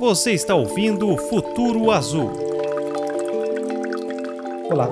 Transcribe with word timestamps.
Você 0.00 0.32
está 0.32 0.56
ouvindo 0.56 1.16
Futuro 1.16 1.92
Azul. 1.92 2.32
Olá, 4.68 4.88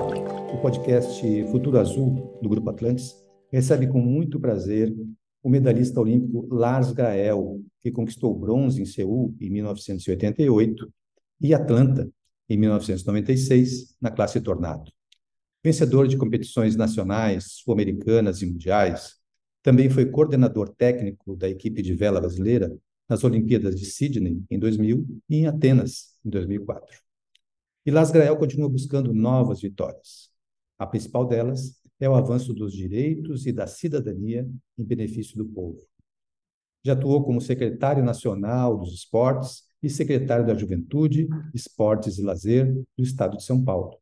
o 0.53 0.57
podcast 0.61 1.43
Futuro 1.51 1.77
Azul 1.77 2.39
do 2.41 2.47
Grupo 2.47 2.69
Atlantis 2.69 3.13
recebe 3.51 3.87
com 3.87 3.99
muito 3.99 4.39
prazer 4.39 4.95
o 5.43 5.49
medalhista 5.49 5.99
olímpico 5.99 6.47
Lars 6.49 6.93
Grael, 6.93 7.59
que 7.81 7.91
conquistou 7.91 8.33
bronze 8.33 8.81
em 8.81 8.85
Seul 8.85 9.35
em 9.41 9.49
1988 9.49 10.93
e 11.41 11.53
Atlanta 11.53 12.09
em 12.47 12.55
1996 12.55 13.97
na 13.99 14.09
classe 14.09 14.39
Tornado. 14.39 14.96
Vencedor 15.63 16.07
de 16.07 16.17
competições 16.17 16.75
nacionais, 16.75 17.45
sul-americanas 17.63 18.41
e 18.41 18.45
mundiais, 18.45 19.17
também 19.61 19.89
foi 19.89 20.05
coordenador 20.05 20.69
técnico 20.69 21.35
da 21.35 21.49
equipe 21.49 21.81
de 21.81 21.93
vela 21.93 22.21
brasileira 22.21 22.73
nas 23.09 23.23
Olimpíadas 23.23 23.79
de 23.79 23.85
Sydney 23.85 24.41
em 24.49 24.59
2000 24.59 25.05
e 25.29 25.37
em 25.37 25.47
Atenas 25.47 26.17
em 26.23 26.29
2004. 26.29 27.01
E 27.85 27.91
Lasgrael 27.91 28.37
continua 28.37 28.69
buscando 28.69 29.13
novas 29.13 29.61
vitórias. 29.61 30.29
A 30.77 30.85
principal 30.85 31.25
delas 31.25 31.81
é 31.99 32.09
o 32.09 32.15
avanço 32.15 32.53
dos 32.53 32.73
direitos 32.73 33.45
e 33.45 33.51
da 33.51 33.65
cidadania 33.65 34.47
em 34.77 34.83
benefício 34.83 35.37
do 35.37 35.45
povo. 35.45 35.79
Já 36.85 36.93
atuou 36.93 37.23
como 37.23 37.41
secretário 37.41 38.03
nacional 38.03 38.77
dos 38.77 38.93
esportes 38.93 39.63
e 39.81 39.89
secretário 39.89 40.45
da 40.45 40.53
Juventude, 40.53 41.27
Esportes 41.53 42.17
e 42.17 42.21
Lazer 42.21 42.73
do 42.97 43.03
Estado 43.03 43.37
de 43.37 43.43
São 43.43 43.63
Paulo. 43.63 43.97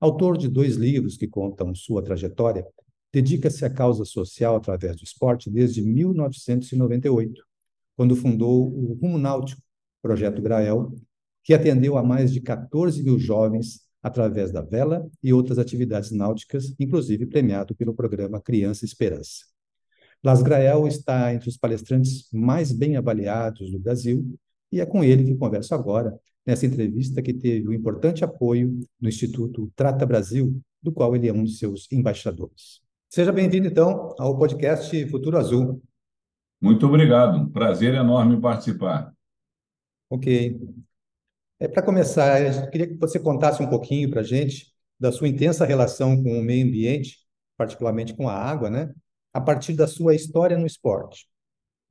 Autor 0.00 0.36
de 0.36 0.48
dois 0.48 0.76
livros 0.76 1.16
que 1.16 1.26
contam 1.26 1.74
sua 1.74 2.02
trajetória, 2.02 2.66
dedica-se 3.12 3.64
à 3.64 3.70
causa 3.70 4.04
social 4.04 4.56
através 4.56 4.96
do 4.96 5.04
esporte 5.04 5.50
desde 5.50 5.82
1998 5.82 7.46
quando 7.96 8.14
fundou 8.14 8.68
o 8.68 8.92
Rumo 9.00 9.16
Náutico, 9.16 9.62
Projeto 10.02 10.42
Grael, 10.42 10.94
que 11.42 11.54
atendeu 11.54 11.96
a 11.96 12.02
mais 12.02 12.32
de 12.32 12.40
14 12.40 13.02
mil 13.02 13.18
jovens 13.18 13.80
através 14.02 14.52
da 14.52 14.60
vela 14.60 15.08
e 15.22 15.32
outras 15.32 15.58
atividades 15.58 16.10
náuticas, 16.12 16.74
inclusive 16.78 17.26
premiado 17.26 17.74
pelo 17.74 17.94
programa 17.94 18.40
Criança 18.40 18.84
Esperança. 18.84 19.46
Las 20.22 20.42
Grael 20.42 20.86
está 20.86 21.32
entre 21.32 21.48
os 21.48 21.56
palestrantes 21.56 22.28
mais 22.32 22.70
bem 22.70 22.96
avaliados 22.96 23.70
do 23.72 23.78
Brasil 23.78 24.38
e 24.70 24.80
é 24.80 24.86
com 24.86 25.02
ele 25.02 25.24
que 25.24 25.34
converso 25.34 25.74
agora, 25.74 26.18
nessa 26.46 26.64
entrevista 26.64 27.20
que 27.20 27.34
teve 27.34 27.68
o 27.68 27.72
importante 27.72 28.24
apoio 28.24 28.78
do 29.00 29.08
Instituto 29.08 29.70
Trata 29.74 30.06
Brasil, 30.06 30.60
do 30.82 30.92
qual 30.92 31.16
ele 31.16 31.28
é 31.28 31.32
um 31.32 31.42
de 31.42 31.56
seus 31.56 31.90
embaixadores. 31.90 32.80
Seja 33.08 33.32
bem-vindo, 33.32 33.66
então, 33.66 34.14
ao 34.18 34.38
podcast 34.38 35.08
Futuro 35.08 35.36
Azul. 35.36 35.82
Muito 36.60 36.86
obrigado, 36.86 37.38
um 37.38 37.48
prazer 37.50 37.94
enorme 37.94 38.40
participar. 38.40 39.12
Ok. 40.08 40.60
É, 41.58 41.66
para 41.66 41.82
começar, 41.82 42.40
eu 42.40 42.70
queria 42.70 42.86
que 42.86 42.96
você 42.96 43.18
contasse 43.18 43.62
um 43.62 43.68
pouquinho 43.68 44.10
para 44.10 44.20
a 44.20 44.24
gente 44.24 44.72
da 45.00 45.10
sua 45.10 45.28
intensa 45.28 45.66
relação 45.66 46.22
com 46.22 46.38
o 46.38 46.42
meio 46.42 46.66
ambiente, 46.66 47.18
particularmente 47.56 48.14
com 48.14 48.28
a 48.28 48.34
água, 48.34 48.70
né? 48.70 48.92
a 49.36 49.40
partir 49.40 49.74
da 49.74 49.86
sua 49.86 50.14
história 50.14 50.56
no 50.56 50.66
esporte. 50.66 51.28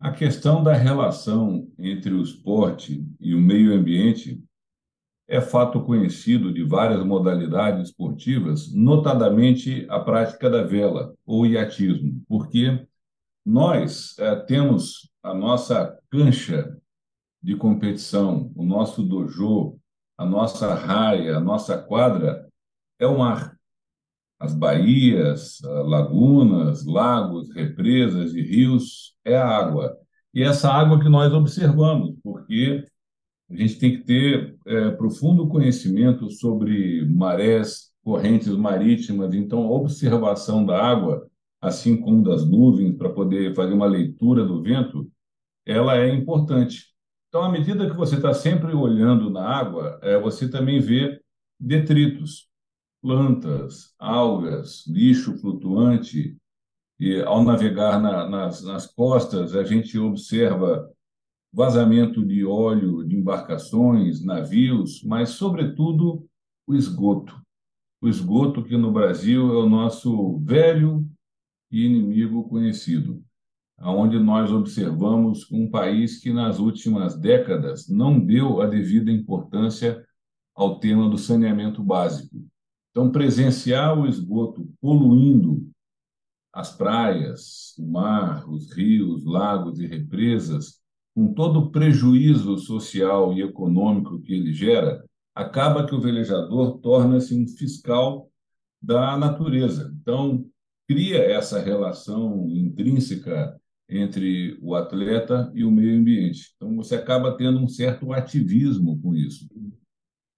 A 0.05 0.11
questão 0.11 0.61
da 0.61 0.75
relação 0.75 1.67
entre 1.79 2.13
o 2.13 2.21
esporte 2.21 3.03
e 3.19 3.33
o 3.33 3.41
meio 3.41 3.73
ambiente 3.73 4.39
é 5.27 5.41
fato 5.41 5.81
conhecido 5.81 6.53
de 6.53 6.63
várias 6.63 7.03
modalidades 7.03 7.89
esportivas, 7.89 8.71
notadamente 8.71 9.83
a 9.89 9.99
prática 9.99 10.47
da 10.47 10.61
vela 10.61 11.15
ou 11.25 11.43
iatismo, 11.43 12.23
porque 12.27 12.87
nós 13.43 14.15
é, 14.19 14.35
temos 14.35 15.11
a 15.23 15.33
nossa 15.33 15.99
cancha 16.11 16.79
de 17.41 17.55
competição, 17.55 18.51
o 18.55 18.63
nosso 18.63 19.01
dojo, 19.01 19.79
a 20.15 20.23
nossa 20.23 20.75
raia, 20.75 21.37
a 21.37 21.39
nossa 21.39 21.81
quadra 21.81 22.47
é 22.99 23.07
o 23.07 23.17
mar. 23.17 23.54
As 24.39 24.53
baías, 24.53 25.59
lagunas, 25.63 26.85
lagos, 26.85 27.53
represas 27.53 28.33
e 28.33 28.41
rios 28.41 29.15
é 29.23 29.35
a 29.35 29.47
água. 29.47 29.97
E 30.33 30.43
essa 30.43 30.69
água 30.71 30.99
que 30.99 31.09
nós 31.09 31.33
observamos, 31.33 32.15
porque 32.23 32.85
a 33.49 33.55
gente 33.55 33.79
tem 33.79 33.97
que 33.97 34.03
ter 34.03 34.57
é, 34.65 34.91
profundo 34.91 35.47
conhecimento 35.47 36.29
sobre 36.29 37.05
marés, 37.05 37.91
correntes 38.03 38.49
marítimas, 38.49 39.33
então 39.33 39.63
a 39.63 39.71
observação 39.71 40.65
da 40.65 40.81
água 40.83 41.27
assim 41.65 41.99
como 41.99 42.23
das 42.23 42.45
nuvens, 42.45 42.95
para 42.95 43.09
poder 43.09 43.53
fazer 43.55 43.73
uma 43.73 43.87
leitura 43.87 44.45
do 44.45 44.61
vento, 44.61 45.09
ela 45.65 45.97
é 45.97 46.13
importante. 46.13 46.93
Então, 47.27 47.43
à 47.43 47.49
medida 47.49 47.89
que 47.89 47.97
você 47.97 48.15
está 48.15 48.33
sempre 48.33 48.73
olhando 48.73 49.29
na 49.29 49.43
água, 49.43 49.99
é, 50.01 50.19
você 50.19 50.49
também 50.49 50.79
vê 50.79 51.19
detritos, 51.59 52.47
plantas, 53.05 53.93
algas, 53.99 54.83
lixo 54.87 55.37
flutuante. 55.37 56.35
E 56.99 57.21
ao 57.21 57.43
navegar 57.43 58.01
na, 58.01 58.27
nas, 58.27 58.63
nas 58.63 58.87
costas, 58.87 59.55
a 59.55 59.63
gente 59.63 59.99
observa 59.99 60.89
vazamento 61.53 62.25
de 62.25 62.43
óleo 62.43 63.07
de 63.07 63.15
embarcações, 63.15 64.25
navios, 64.25 65.03
mas, 65.03 65.29
sobretudo, 65.29 66.25
o 66.65 66.73
esgoto. 66.73 67.39
O 68.01 68.07
esgoto 68.07 68.63
que 68.63 68.75
no 68.75 68.91
Brasil 68.91 69.53
é 69.53 69.57
o 69.57 69.69
nosso 69.69 70.39
velho 70.39 71.07
e 71.71 71.85
inimigo 71.85 72.49
conhecido, 72.49 73.23
aonde 73.77 74.17
nós 74.17 74.51
observamos 74.51 75.47
um 75.51 75.69
país 75.69 76.17
que 76.17 76.33
nas 76.33 76.57
últimas 76.57 77.15
décadas 77.15 77.87
não 77.87 78.19
deu 78.19 78.61
a 78.61 78.65
devida 78.65 79.11
importância 79.11 80.03
ao 80.55 80.79
tema 80.79 81.07
do 81.07 81.19
saneamento 81.19 81.83
básico. 81.83 82.43
Então, 82.95 83.11
presenciar 83.11 83.99
o 83.99 84.07
esgoto 84.07 84.71
poluindo 84.79 85.69
as 86.53 86.71
praias, 86.71 87.75
o 87.77 87.85
mar, 87.85 88.49
os 88.49 88.71
rios, 88.71 89.25
lagos 89.25 89.81
e 89.81 89.85
represas, 89.85 90.79
com 91.13 91.33
todo 91.33 91.59
o 91.59 91.71
prejuízo 91.71 92.57
social 92.57 93.33
e 93.33 93.41
econômico 93.41 94.21
que 94.21 94.33
ele 94.33 94.53
gera, 94.53 95.03
acaba 95.35 95.85
que 95.85 95.93
o 95.93 95.99
velejador 95.99 96.79
torna-se 96.79 97.35
um 97.35 97.45
fiscal 97.45 98.31
da 98.81 99.17
natureza. 99.17 99.93
Então, 100.01 100.45
cria 100.87 101.17
essa 101.17 101.59
relação 101.59 102.47
intrínseca 102.47 103.59
entre 103.89 104.57
o 104.61 104.73
atleta 104.73 105.51
e 105.53 105.65
o 105.65 105.71
meio 105.71 105.99
ambiente. 105.99 106.53
Então, 106.55 106.73
você 106.77 106.95
acaba 106.95 107.35
tendo 107.35 107.59
um 107.59 107.67
certo 107.67 108.13
ativismo 108.13 108.97
com 109.01 109.13
isso. 109.13 109.49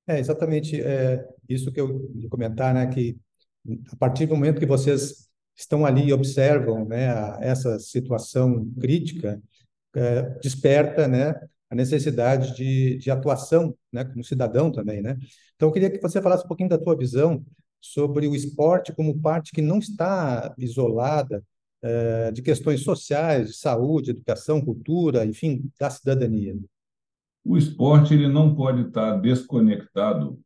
É 0.07 0.19
exatamente 0.19 0.81
é, 0.81 1.27
isso 1.49 1.71
que 1.71 1.81
eu 1.81 2.09
ia 2.15 2.29
comentar, 2.29 2.73
né? 2.73 2.87
Que 2.87 3.17
a 3.91 3.95
partir 3.97 4.25
do 4.25 4.35
momento 4.35 4.59
que 4.59 4.65
vocês 4.65 5.27
estão 5.55 5.85
ali 5.85 6.07
e 6.07 6.13
observam, 6.13 6.85
né, 6.85 7.07
essa 7.41 7.79
situação 7.79 8.65
crítica, 8.79 9.41
é, 9.95 10.21
desperta, 10.39 11.07
né, 11.07 11.33
a 11.69 11.75
necessidade 11.75 12.55
de, 12.55 12.97
de 12.97 13.11
atuação, 13.11 13.75
né, 13.91 14.05
como 14.05 14.23
cidadão 14.23 14.71
também, 14.71 15.01
né? 15.01 15.17
Então, 15.55 15.67
eu 15.67 15.73
queria 15.73 15.89
que 15.89 16.01
você 16.01 16.21
falasse 16.21 16.45
um 16.45 16.47
pouquinho 16.47 16.69
da 16.69 16.77
tua 16.77 16.95
visão 16.95 17.43
sobre 17.81 18.27
o 18.27 18.35
esporte 18.35 18.93
como 18.93 19.19
parte 19.19 19.51
que 19.51 19.61
não 19.61 19.79
está 19.79 20.53
isolada 20.57 21.43
é, 21.81 22.31
de 22.31 22.41
questões 22.41 22.81
sociais, 22.81 23.49
de 23.49 23.57
saúde, 23.57 24.11
educação, 24.11 24.63
cultura, 24.63 25.25
enfim, 25.25 25.69
da 25.79 25.89
cidadania. 25.89 26.55
O 27.47 27.57
esporte 27.57 28.13
ele 28.13 28.27
não 28.27 28.53
pode 28.53 28.89
estar 28.89 29.15
desconectado 29.21 30.37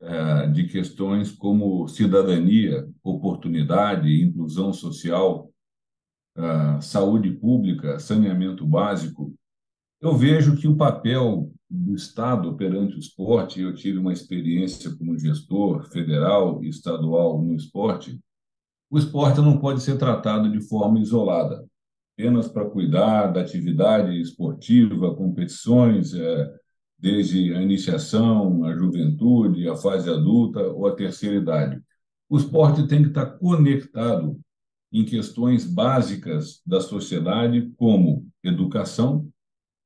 é, 0.00 0.48
de 0.48 0.66
questões 0.66 1.30
como 1.30 1.86
cidadania, 1.86 2.88
oportunidade, 3.04 4.20
inclusão 4.20 4.72
social, 4.72 5.48
é, 6.36 6.80
saúde 6.80 7.30
pública, 7.30 8.00
saneamento 8.00 8.66
básico. 8.66 9.32
Eu 10.00 10.16
vejo 10.16 10.56
que 10.56 10.66
o 10.66 10.76
papel 10.76 11.52
do 11.70 11.94
Estado 11.94 12.56
perante 12.56 12.96
o 12.96 12.98
esporte, 12.98 13.60
eu 13.60 13.72
tive 13.72 13.98
uma 13.98 14.12
experiência 14.12 14.92
como 14.96 15.16
gestor 15.16 15.88
federal 15.92 16.64
e 16.64 16.68
estadual 16.68 17.40
no 17.40 17.54
esporte, 17.54 18.18
o 18.90 18.98
esporte 18.98 19.40
não 19.40 19.60
pode 19.60 19.82
ser 19.82 19.96
tratado 19.98 20.50
de 20.50 20.60
forma 20.68 20.98
isolada, 20.98 21.64
apenas 22.20 22.48
para 22.48 22.68
cuidar 22.68 23.28
da 23.28 23.40
atividade 23.40 24.20
esportiva, 24.20 25.14
competições, 25.14 26.12
é, 26.14 26.52
desde 26.98 27.54
a 27.54 27.62
iniciação, 27.62 28.62
a 28.64 28.74
juventude, 28.74 29.68
a 29.68 29.74
fase 29.74 30.10
adulta 30.10 30.60
ou 30.60 30.86
a 30.86 30.94
terceira 30.94 31.36
idade. 31.36 31.80
O 32.28 32.36
esporte 32.36 32.86
tem 32.86 33.02
que 33.02 33.08
estar 33.08 33.26
conectado 33.38 34.38
em 34.92 35.04
questões 35.04 35.64
básicas 35.64 36.60
da 36.66 36.80
sociedade, 36.80 37.72
como 37.76 38.26
educação, 38.44 39.30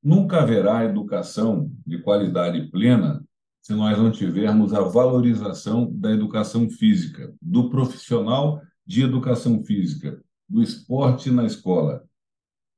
Nunca 0.04 0.42
haverá 0.42 0.84
educação 0.84 1.72
de 1.86 1.96
qualidade 1.96 2.70
plena 2.70 3.24
se 3.62 3.72
nós 3.72 3.96
não 3.96 4.12
tivermos 4.12 4.74
a 4.74 4.82
valorização 4.82 5.90
da 5.90 6.10
educação 6.10 6.68
física, 6.68 7.34
do 7.40 7.70
profissional 7.70 8.60
de 8.86 9.02
educação 9.02 9.64
física, 9.64 10.22
do 10.46 10.62
esporte 10.62 11.30
na 11.30 11.46
escola. 11.46 12.04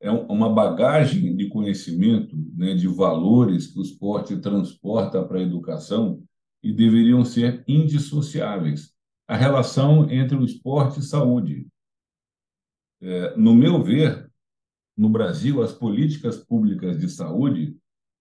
É 0.00 0.10
uma 0.10 0.52
bagagem 0.52 1.34
de 1.34 1.48
conhecimento, 1.48 2.36
né, 2.54 2.74
de 2.74 2.86
valores 2.86 3.68
que 3.68 3.78
o 3.78 3.82
esporte 3.82 4.36
transporta 4.38 5.24
para 5.24 5.38
a 5.38 5.42
educação 5.42 6.22
e 6.62 6.72
deveriam 6.72 7.24
ser 7.24 7.64
indissociáveis. 7.66 8.94
A 9.26 9.36
relação 9.36 10.10
entre 10.10 10.36
o 10.36 10.44
esporte 10.44 11.00
e 11.00 11.02
saúde. 11.02 11.66
É, 13.00 13.36
no 13.36 13.54
meu 13.54 13.82
ver, 13.82 14.30
no 14.96 15.08
Brasil, 15.08 15.62
as 15.62 15.72
políticas 15.72 16.36
públicas 16.36 16.98
de 16.98 17.08
saúde, 17.08 17.76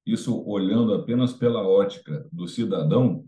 isso 0.06 0.44
olhando 0.46 0.94
apenas 0.94 1.34
pela 1.34 1.68
ótica 1.68 2.28
do 2.32 2.48
cidadão, 2.48 3.26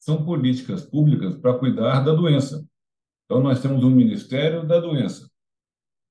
são 0.00 0.24
políticas 0.24 0.82
públicas 0.82 1.36
para 1.36 1.58
cuidar 1.58 2.00
da 2.00 2.12
doença. 2.12 2.66
Então, 3.24 3.42
nós 3.42 3.62
temos 3.62 3.84
um 3.84 3.90
Ministério 3.90 4.66
da 4.66 4.80
Doença. 4.80 5.30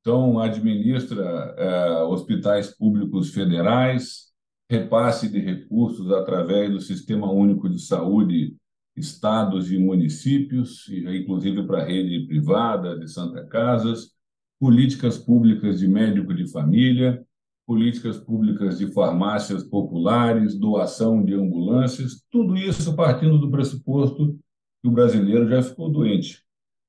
Então, 0.02 0.40
administra 0.40 1.24
é, 1.58 2.04
hospitais 2.04 2.76
públicos 2.76 3.32
federais, 3.32 4.32
repasse 4.70 5.30
de 5.30 5.40
recursos 5.40 6.12
através 6.12 6.72
do 6.72 6.82
Sistema 6.82 7.32
Único 7.32 7.70
de 7.70 7.80
Saúde, 7.80 8.56
estados 8.96 9.72
e 9.72 9.78
municípios, 9.78 10.88
inclusive 10.90 11.66
para 11.68 11.82
a 11.82 11.86
rede 11.86 12.26
privada 12.26 12.98
de 12.98 13.08
Santa 13.08 13.46
Casas, 13.46 14.12
políticas 14.60 15.18
públicas 15.18 15.80
de 15.80 15.88
médico 15.88 16.34
de 16.34 16.50
família, 16.52 17.24
políticas 17.66 18.18
públicas 18.18 18.80
de 18.80 18.92
farmácias 18.92 19.64
populares, 19.64 20.58
doação 20.58 21.24
de 21.24 21.34
ambulâncias, 21.34 22.24
tudo 22.30 22.58
isso 22.58 22.96
partindo 22.96 23.38
do 23.38 23.52
pressuposto 23.52 24.38
que 24.82 24.88
o 24.88 24.92
brasileiro 24.92 25.48
já 25.48 25.62
ficou 25.62 25.90
doente. 25.90 26.44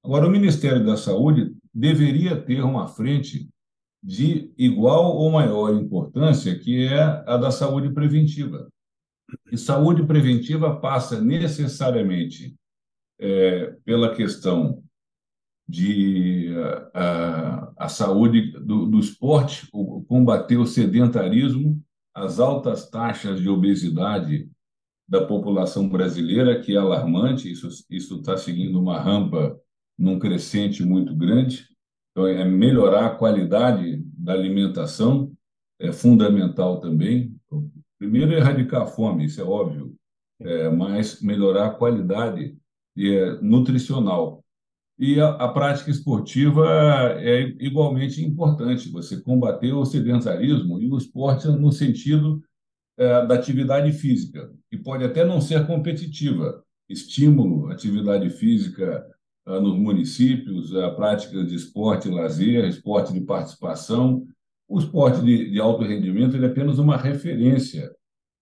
Agora, 0.04 0.26
o 0.26 0.30
Ministério 0.30 0.84
da 0.84 0.96
Saúde 0.96 1.54
deveria 1.72 2.40
ter 2.40 2.62
uma 2.62 2.88
frente 2.88 3.48
de 4.02 4.52
igual 4.58 5.16
ou 5.16 5.30
maior 5.30 5.72
importância, 5.72 6.58
que 6.58 6.86
é 6.86 7.00
a 7.00 7.36
da 7.36 7.52
saúde 7.52 7.92
preventiva. 7.92 8.68
E 9.50 9.56
saúde 9.56 10.04
preventiva 10.04 10.74
passa 10.80 11.20
necessariamente 11.20 12.54
é, 13.20 13.76
pela 13.84 14.14
questão 14.14 14.82
de 15.68 16.52
a, 16.92 17.72
a 17.78 17.88
saúde 17.88 18.50
do, 18.58 18.86
do 18.86 18.98
esporte, 18.98 19.68
combater 20.08 20.56
o 20.56 20.66
sedentarismo, 20.66 21.80
as 22.12 22.40
altas 22.40 22.90
taxas 22.90 23.40
de 23.40 23.48
obesidade 23.48 24.50
da 25.08 25.24
população 25.24 25.88
brasileira, 25.88 26.60
que 26.60 26.74
é 26.74 26.76
alarmante, 26.76 27.50
isso 27.50 27.68
está 27.88 28.36
seguindo 28.36 28.80
uma 28.80 29.00
rampa 29.00 29.56
num 30.02 30.18
crescente 30.18 30.82
muito 30.82 31.14
grande. 31.14 31.68
Então, 32.10 32.26
é 32.26 32.44
melhorar 32.44 33.06
a 33.06 33.14
qualidade 33.14 34.02
da 34.18 34.32
alimentação, 34.32 35.32
é 35.78 35.92
fundamental 35.92 36.80
também. 36.80 37.36
Primeiro, 37.98 38.32
erradicar 38.32 38.82
a 38.82 38.86
fome, 38.86 39.26
isso 39.26 39.40
é 39.40 39.44
óbvio, 39.44 39.94
é, 40.40 40.68
mas 40.68 41.22
melhorar 41.22 41.68
a 41.68 41.74
qualidade 41.74 42.56
é, 42.98 43.38
nutricional. 43.40 44.44
E 44.98 45.20
a, 45.20 45.30
a, 45.30 45.48
prática 45.48 45.90
esportiva 45.90 46.66
é 47.18 47.42
igualmente 47.60 48.24
importante, 48.24 48.90
você 48.90 49.20
combater 49.20 49.72
o 49.72 49.84
sedentarismo 49.84 50.80
e 50.80 50.90
o 50.90 50.98
esporte 50.98 51.46
no 51.46 51.70
sentido 51.70 52.42
é, 52.98 53.24
da 53.24 53.36
atividade 53.36 53.92
física, 53.92 54.52
que 54.68 54.76
pode 54.76 55.04
até 55.04 55.24
não 55.24 55.40
ser 55.40 55.64
competitiva, 55.66 56.62
estímulo, 56.88 57.70
atividade 57.70 58.28
física 58.30 59.06
nos 59.46 59.78
municípios, 59.78 60.74
a 60.74 60.90
prática 60.90 61.44
de 61.44 61.54
esporte 61.54 62.08
e 62.08 62.10
lazer, 62.10 62.64
esporte 62.64 63.12
de 63.12 63.20
participação. 63.20 64.26
O 64.68 64.78
esporte 64.78 65.20
de, 65.24 65.50
de 65.50 65.60
alto 65.60 65.84
rendimento 65.84 66.36
ele 66.36 66.46
é 66.46 66.48
apenas 66.48 66.78
uma 66.78 66.96
referência. 66.96 67.92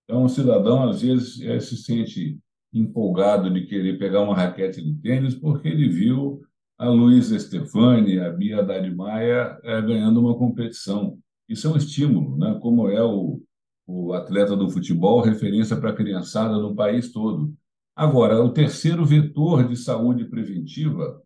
Então, 0.04 0.24
o 0.24 0.28
cidadão, 0.28 0.88
às 0.88 1.02
vezes, 1.02 1.40
é, 1.40 1.58
se 1.60 1.76
sente 1.76 2.38
empolgado 2.72 3.50
de 3.50 3.66
querer 3.66 3.98
pegar 3.98 4.22
uma 4.22 4.34
raquete 4.34 4.82
de 4.82 4.94
tênis 4.94 5.34
porque 5.34 5.68
ele 5.68 5.88
viu 5.88 6.40
a 6.78 6.88
Luísa 6.88 7.38
Stefani, 7.38 8.18
a 8.18 8.30
Bia 8.30 8.60
Haddad 8.60 8.94
Maia 8.94 9.58
é, 9.62 9.82
ganhando 9.82 10.20
uma 10.20 10.36
competição. 10.36 11.18
Isso 11.48 11.66
é 11.66 11.70
um 11.70 11.76
estímulo, 11.76 12.36
né? 12.38 12.58
como 12.62 12.88
é 12.88 13.02
o, 13.02 13.42
o 13.86 14.12
atleta 14.12 14.56
do 14.56 14.70
futebol, 14.70 15.20
referência 15.20 15.76
para 15.76 15.90
a 15.90 15.94
criançada 15.94 16.56
no 16.56 16.74
país 16.74 17.12
todo. 17.12 17.52
Agora, 17.94 18.42
o 18.42 18.52
terceiro 18.52 19.04
vetor 19.04 19.68
de 19.68 19.76
saúde 19.76 20.24
preventiva, 20.24 21.22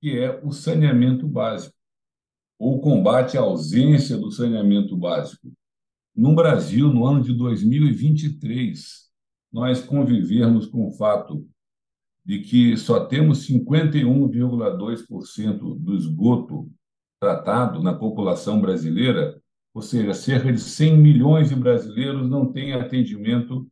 que 0.00 0.18
é 0.18 0.40
o 0.42 0.50
saneamento 0.50 1.26
básico, 1.26 1.74
ou 2.58 2.80
combate 2.80 3.36
à 3.36 3.42
ausência 3.42 4.16
do 4.16 4.30
saneamento 4.30 4.96
básico. 4.96 5.52
No 6.14 6.34
Brasil, 6.34 6.88
no 6.88 7.04
ano 7.04 7.22
de 7.22 7.34
2023, 7.34 9.10
nós 9.52 9.84
convivermos 9.84 10.66
com 10.66 10.88
o 10.88 10.92
fato 10.92 11.46
de 12.24 12.40
que 12.40 12.76
só 12.76 13.04
temos 13.04 13.46
51,2% 13.46 15.78
do 15.78 15.94
esgoto 15.94 16.68
tratado 17.20 17.82
na 17.82 17.94
população 17.94 18.60
brasileira, 18.60 19.40
ou 19.72 19.80
seja, 19.80 20.12
cerca 20.12 20.52
de 20.52 20.60
100 20.60 20.98
milhões 20.98 21.50
de 21.50 21.54
brasileiros 21.54 22.28
não 22.28 22.50
têm 22.50 22.72
atendimento 22.72 23.70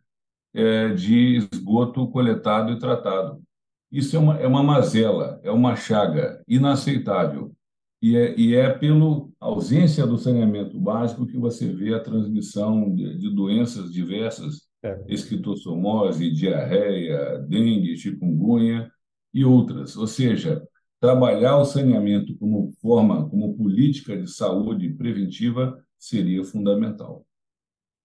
é, 0.55 0.89
de 0.91 1.49
esgoto 1.53 2.07
coletado 2.09 2.73
e 2.73 2.79
tratado. 2.79 3.43
Isso 3.91 4.17
é 4.17 4.19
uma, 4.19 4.39
é 4.39 4.47
uma 4.47 4.63
mazela, 4.63 5.41
é 5.43 5.51
uma 5.51 5.77
chaga 5.77 6.43
inaceitável. 6.49 7.53
E 8.01 8.17
é, 8.17 8.39
e 8.39 8.55
é 8.55 8.71
pela 8.71 9.27
ausência 9.41 10.07
do 10.07 10.19
saneamento 10.19 10.79
básico 10.79 11.27
que 11.27 11.39
você 11.39 11.73
vê 11.73 11.95
a 11.95 12.01
transmissão 12.01 12.95
de, 12.95 13.19
de 13.19 13.35
doenças 13.35 13.91
diversas, 13.91 14.69
é. 14.83 15.01
esquistossomose, 15.09 16.31
diarreia, 16.31 17.39
dengue, 17.49 17.97
chikungunya 17.97 18.91
e 19.33 19.45
outras. 19.45 19.97
Ou 19.97 20.07
seja, 20.07 20.63
trabalhar 21.01 21.57
o 21.57 21.65
saneamento 21.65 22.37
como 22.37 22.73
forma, 22.81 23.29
como 23.29 23.57
política 23.57 24.17
de 24.17 24.31
saúde 24.31 24.91
preventiva 24.91 25.83
seria 25.99 26.45
fundamental. 26.45 27.25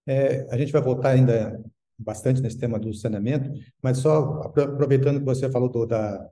É, 0.06 0.46
a 0.50 0.56
gente 0.56 0.72
vai 0.72 0.80
voltar 0.82 1.10
ainda 1.10 1.62
bastante 2.00 2.40
nesse 2.40 2.58
tema 2.58 2.78
do 2.78 2.92
saneamento, 2.94 3.50
mas 3.82 3.98
só 3.98 4.42
aproveitando 4.42 5.18
que 5.18 5.24
você 5.24 5.50
falou 5.50 5.68
do, 5.68 5.86
da, 5.86 6.28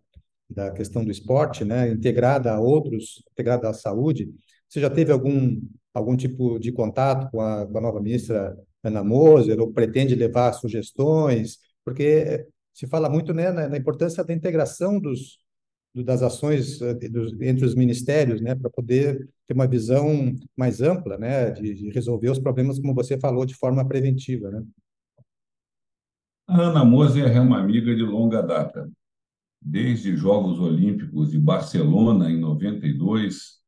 da 0.48 0.70
questão 0.72 1.04
do 1.04 1.10
esporte, 1.10 1.64
né, 1.64 1.90
integrada 1.90 2.52
a 2.52 2.60
outros, 2.60 3.22
integrada 3.32 3.68
à 3.68 3.74
saúde, 3.74 4.30
você 4.68 4.80
já 4.80 4.90
teve 4.90 5.12
algum, 5.12 5.60
algum 5.92 6.16
tipo 6.16 6.58
de 6.58 6.72
contato 6.72 7.30
com 7.30 7.40
a, 7.40 7.66
com 7.66 7.78
a 7.78 7.80
nova 7.80 8.00
ministra 8.00 8.56
Ana 8.82 9.04
Moser, 9.04 9.60
ou 9.60 9.72
pretende 9.72 10.14
levar 10.14 10.52
sugestões? 10.52 11.58
Porque 11.84 12.46
se 12.72 12.86
fala 12.86 13.08
muito 13.08 13.34
né, 13.34 13.50
na, 13.50 13.68
na 13.68 13.76
importância 13.76 14.24
da 14.24 14.32
integração 14.32 15.00
dos, 15.00 15.38
das 15.94 16.22
ações 16.22 16.80
eh, 16.80 16.98
entre 17.40 17.64
os 17.64 17.74
ministérios, 17.74 18.40
né, 18.40 18.54
para 18.54 18.70
poder 18.70 19.28
ter 19.46 19.54
uma 19.54 19.66
visão 19.66 20.34
mais 20.56 20.80
ampla, 20.80 21.18
né, 21.18 21.50
de, 21.50 21.74
de, 21.74 21.90
resolver 21.90 22.30
os 22.30 22.38
problemas, 22.38 22.78
como 22.78 22.94
você 22.94 23.18
falou, 23.18 23.44
de 23.44 23.54
forma 23.54 23.86
preventiva, 23.86 24.50
né? 24.50 24.62
A 26.48 26.62
Ana 26.62 26.82
Moser 26.82 27.30
é 27.30 27.38
uma 27.38 27.58
amiga 27.58 27.94
de 27.94 28.02
longa 28.02 28.42
data. 28.42 28.90
Desde 29.60 30.12
os 30.12 30.18
Jogos 30.18 30.58
Olímpicos 30.58 31.30
de 31.30 31.38
Barcelona, 31.38 32.30
em 32.30 32.40
92, 32.40 33.58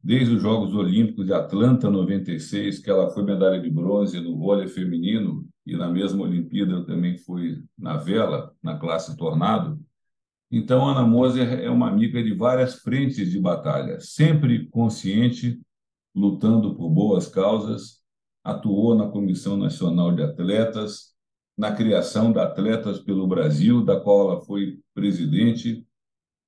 desde 0.00 0.36
os 0.36 0.40
Jogos 0.40 0.72
Olímpicos 0.76 1.26
de 1.26 1.32
Atlanta, 1.32 1.90
96, 1.90 2.78
que 2.78 2.88
ela 2.88 3.10
foi 3.10 3.24
medalha 3.24 3.60
de 3.60 3.68
bronze 3.68 4.20
no 4.20 4.38
vôlei 4.38 4.68
feminino, 4.68 5.44
e 5.66 5.76
na 5.76 5.88
mesma 5.88 6.22
Olimpíada 6.22 6.70
eu 6.70 6.86
também 6.86 7.18
fui 7.18 7.64
na 7.76 7.96
vela, 7.96 8.54
na 8.62 8.78
classe 8.78 9.16
tornado. 9.16 9.76
Então, 10.52 10.86
Ana 10.86 11.04
Moser 11.04 11.52
é 11.52 11.68
uma 11.68 11.88
amiga 11.88 12.22
de 12.22 12.32
várias 12.32 12.76
frentes 12.76 13.28
de 13.28 13.40
batalha, 13.40 13.98
sempre 13.98 14.68
consciente, 14.68 15.60
lutando 16.14 16.76
por 16.76 16.90
boas 16.90 17.26
causas, 17.26 18.00
atuou 18.44 18.94
na 18.94 19.08
Comissão 19.08 19.56
Nacional 19.56 20.14
de 20.14 20.22
Atletas, 20.22 21.17
na 21.58 21.72
criação 21.72 22.32
da 22.32 22.44
Atletas 22.44 23.00
pelo 23.00 23.26
Brasil, 23.26 23.84
da 23.84 23.98
qual 23.98 24.30
ela 24.30 24.40
foi 24.40 24.78
presidente, 24.94 25.84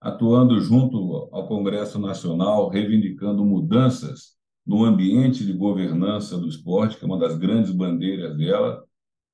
atuando 0.00 0.60
junto 0.60 1.28
ao 1.32 1.48
Congresso 1.48 1.98
Nacional, 1.98 2.68
reivindicando 2.68 3.44
mudanças 3.44 4.36
no 4.64 4.84
ambiente 4.84 5.44
de 5.44 5.52
governança 5.52 6.38
do 6.38 6.48
esporte, 6.48 6.96
que 6.96 7.04
é 7.04 7.08
uma 7.08 7.18
das 7.18 7.36
grandes 7.36 7.72
bandeiras 7.72 8.36
dela, 8.36 8.84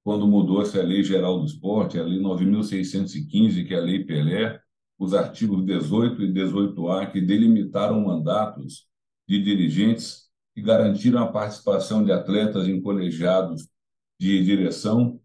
quando 0.02 0.26
mudou-se 0.26 0.78
a 0.80 0.82
Lei 0.82 1.02
Geral 1.02 1.40
do 1.40 1.46
Esporte, 1.46 1.98
a 1.98 2.02
Lei 2.02 2.20
9.615, 2.20 3.66
que 3.66 3.74
é 3.74 3.76
a 3.76 3.82
Lei 3.82 4.02
Pelé, 4.02 4.58
os 4.98 5.12
artigos 5.12 5.62
18 5.62 6.22
e 6.22 6.32
18A, 6.32 7.10
que 7.12 7.20
delimitaram 7.20 8.00
mandatos 8.00 8.86
de 9.28 9.42
dirigentes 9.42 10.30
e 10.56 10.62
garantiram 10.62 11.22
a 11.22 11.26
participação 11.26 12.02
de 12.02 12.12
atletas 12.12 12.66
em 12.66 12.80
colegiados 12.80 13.68
de 14.18 14.42
direção 14.42 15.20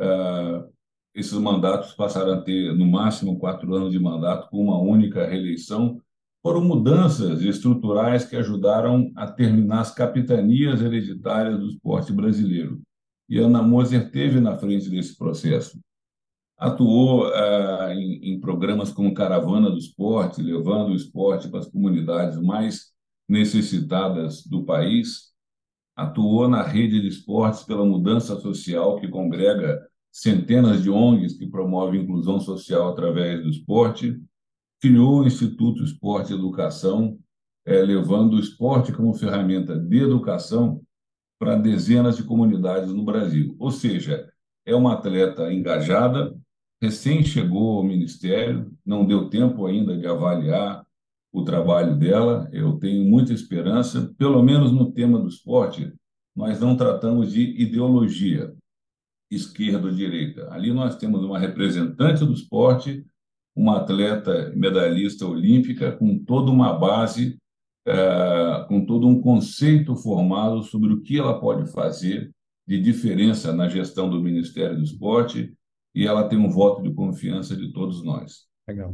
uh, 0.00 0.72
esses 1.14 1.32
mandatos 1.34 1.92
passaram 1.92 2.34
a 2.34 2.42
ter, 2.42 2.74
no 2.74 2.86
máximo, 2.86 3.38
quatro 3.38 3.74
anos 3.74 3.92
de 3.92 3.98
mandato, 3.98 4.48
com 4.50 4.62
uma 4.62 4.78
única 4.78 5.26
reeleição, 5.26 6.00
foram 6.42 6.62
mudanças 6.62 7.40
estruturais 7.40 8.24
que 8.24 8.36
ajudaram 8.36 9.10
a 9.16 9.26
terminar 9.26 9.80
as 9.80 9.94
capitanias 9.94 10.82
hereditárias 10.82 11.58
do 11.58 11.68
esporte 11.68 12.12
brasileiro. 12.12 12.82
E 13.28 13.38
Ana 13.38 13.62
Moser 13.62 14.10
teve 14.10 14.40
na 14.40 14.56
frente 14.56 14.90
desse 14.90 15.16
processo. 15.16 15.80
Atuou 16.58 17.26
ah, 17.32 17.94
em, 17.94 18.34
em, 18.34 18.40
programas 18.40 18.92
como 18.92 19.14
Caravana 19.14 19.70
do 19.70 19.78
Esporte, 19.78 20.42
levando 20.42 20.90
o 20.90 20.94
esporte 20.94 21.48
para 21.48 21.60
as 21.60 21.68
comunidades 21.68 22.38
mais 22.38 22.92
necessitadas 23.28 24.44
do 24.44 24.64
país. 24.64 25.33
Atuou 25.96 26.48
na 26.48 26.62
rede 26.62 27.00
de 27.00 27.08
esportes 27.08 27.62
pela 27.62 27.84
mudança 27.84 28.38
social, 28.40 29.00
que 29.00 29.08
congrega 29.08 29.80
centenas 30.10 30.82
de 30.82 30.90
ONGs 30.90 31.38
que 31.38 31.46
promovem 31.46 32.02
inclusão 32.02 32.40
social 32.40 32.88
através 32.88 33.42
do 33.42 33.48
esporte 33.48 34.20
criou 34.84 35.20
o 35.20 35.26
Instituto 35.26 35.82
Esporte 35.82 36.30
e 36.30 36.36
Educação, 36.36 37.18
é, 37.64 37.80
levando 37.80 38.34
o 38.34 38.38
esporte 38.38 38.92
como 38.92 39.14
ferramenta 39.14 39.78
de 39.78 39.96
educação 39.96 40.82
para 41.38 41.56
dezenas 41.56 42.18
de 42.18 42.22
comunidades 42.22 42.92
no 42.92 43.02
Brasil. 43.02 43.56
Ou 43.58 43.70
seja, 43.70 44.30
é 44.66 44.74
uma 44.74 44.92
atleta 44.92 45.50
engajada, 45.50 46.36
recém 46.82 47.24
chegou 47.24 47.78
ao 47.78 47.82
Ministério, 47.82 48.70
não 48.84 49.06
deu 49.06 49.30
tempo 49.30 49.64
ainda 49.64 49.96
de 49.96 50.06
avaliar 50.06 50.83
o 51.34 51.44
trabalho 51.44 51.98
dela. 51.98 52.48
Eu 52.52 52.78
tenho 52.78 53.04
muita 53.04 53.32
esperança, 53.32 54.14
pelo 54.16 54.40
menos 54.40 54.70
no 54.70 54.92
tema 54.92 55.18
do 55.18 55.26
esporte, 55.26 55.92
nós 56.34 56.60
não 56.60 56.76
tratamos 56.76 57.32
de 57.32 57.42
ideologia, 57.60 58.54
esquerda 59.28 59.88
ou 59.88 59.94
direita. 59.94 60.48
Ali 60.52 60.72
nós 60.72 60.96
temos 60.96 61.24
uma 61.24 61.38
representante 61.38 62.24
do 62.24 62.32
esporte 62.32 63.04
uma 63.56 63.78
atleta 63.78 64.52
medalhista 64.56 65.24
olímpica 65.24 65.92
com 65.92 66.18
toda 66.18 66.50
uma 66.50 66.72
base, 66.72 67.38
é, 67.86 68.64
com 68.66 68.84
todo 68.84 69.06
um 69.06 69.20
conceito 69.20 69.94
formado 69.94 70.62
sobre 70.62 70.92
o 70.92 71.00
que 71.00 71.18
ela 71.18 71.38
pode 71.38 71.70
fazer 71.70 72.32
de 72.66 72.80
diferença 72.80 73.52
na 73.52 73.68
gestão 73.68 74.10
do 74.10 74.20
Ministério 74.20 74.76
do 74.76 74.82
Esporte 74.82 75.54
e 75.94 76.06
ela 76.06 76.28
tem 76.28 76.38
um 76.38 76.50
voto 76.50 76.82
de 76.82 76.92
confiança 76.92 77.54
de 77.56 77.72
todos 77.72 78.02
nós. 78.02 78.46
Legal. 78.66 78.92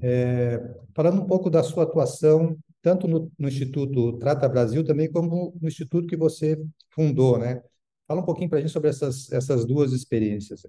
É, 0.00 0.58
falando 0.94 1.22
um 1.22 1.26
pouco 1.26 1.50
da 1.50 1.62
sua 1.62 1.82
atuação, 1.84 2.56
tanto 2.80 3.08
no, 3.08 3.30
no, 3.38 3.48
Instituto 3.48 4.18
Trata 4.18 4.48
Brasil, 4.48 4.84
também 4.84 5.10
como 5.10 5.56
no 5.60 5.68
instituto 5.68 6.06
que 6.06 6.16
você 6.16 6.60
fundou, 6.90 7.38
né? 7.38 7.62
Fala 8.06 8.20
um 8.20 8.24
pouquinho 8.24 8.48
para 8.48 8.58
a 8.58 8.60
gente 8.60 8.72
sobre 8.72 8.88
essas, 8.88 9.30
essas 9.32 9.66
duas 9.66 9.92
experiências. 9.92 10.62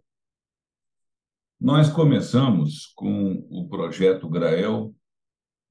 Nós 1.59 1.89
começamos 1.89 2.87
com 2.95 3.45
o 3.49 3.67
projeto 3.69 4.29
Grael 4.29 4.93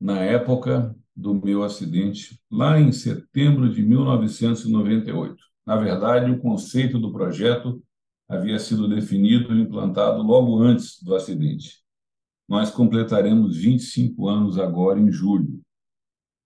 na 0.00 0.22
época 0.22 0.94
do 1.14 1.34
meu 1.34 1.64
acidente, 1.64 2.40
lá 2.50 2.78
em 2.78 2.92
setembro 2.92 3.72
de 3.72 3.82
1998. 3.82 5.36
Na 5.66 5.76
verdade, 5.76 6.30
o 6.30 6.38
conceito 6.38 6.98
do 6.98 7.12
projeto 7.12 7.82
havia 8.28 8.58
sido 8.58 8.88
definido 8.88 9.54
e 9.54 9.62
implantado 9.62 10.22
logo 10.22 10.58
antes 10.62 11.02
do 11.02 11.14
acidente. 11.14 11.82
Nós 12.48 12.70
completaremos 12.70 13.56
25 13.56 14.26
anos 14.26 14.58
agora, 14.58 14.98
em 14.98 15.12
julho. 15.12 15.60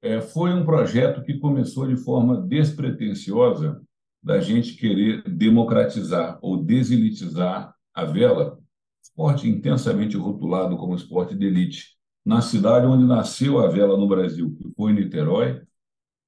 É, 0.02 0.20
foi 0.20 0.52
um 0.52 0.64
projeto 0.64 1.22
que 1.22 1.38
começou 1.38 1.86
de 1.86 1.96
forma 1.96 2.40
despretensiosa 2.40 3.80
da 4.20 4.40
gente 4.40 4.74
querer 4.74 5.22
democratizar 5.22 6.38
ou 6.42 6.62
deselitizar 6.62 7.74
a 7.94 8.04
vela 8.04 8.58
esporte 9.02 9.48
intensamente 9.48 10.16
rotulado 10.16 10.76
como 10.76 10.94
esporte 10.94 11.34
de 11.36 11.46
elite, 11.46 11.96
na 12.24 12.40
cidade 12.40 12.86
onde 12.86 13.04
nasceu 13.04 13.58
a 13.58 13.68
vela 13.68 13.96
no 13.96 14.08
Brasil, 14.08 14.54
que 14.56 14.72
foi 14.74 14.92
Niterói, 14.92 15.60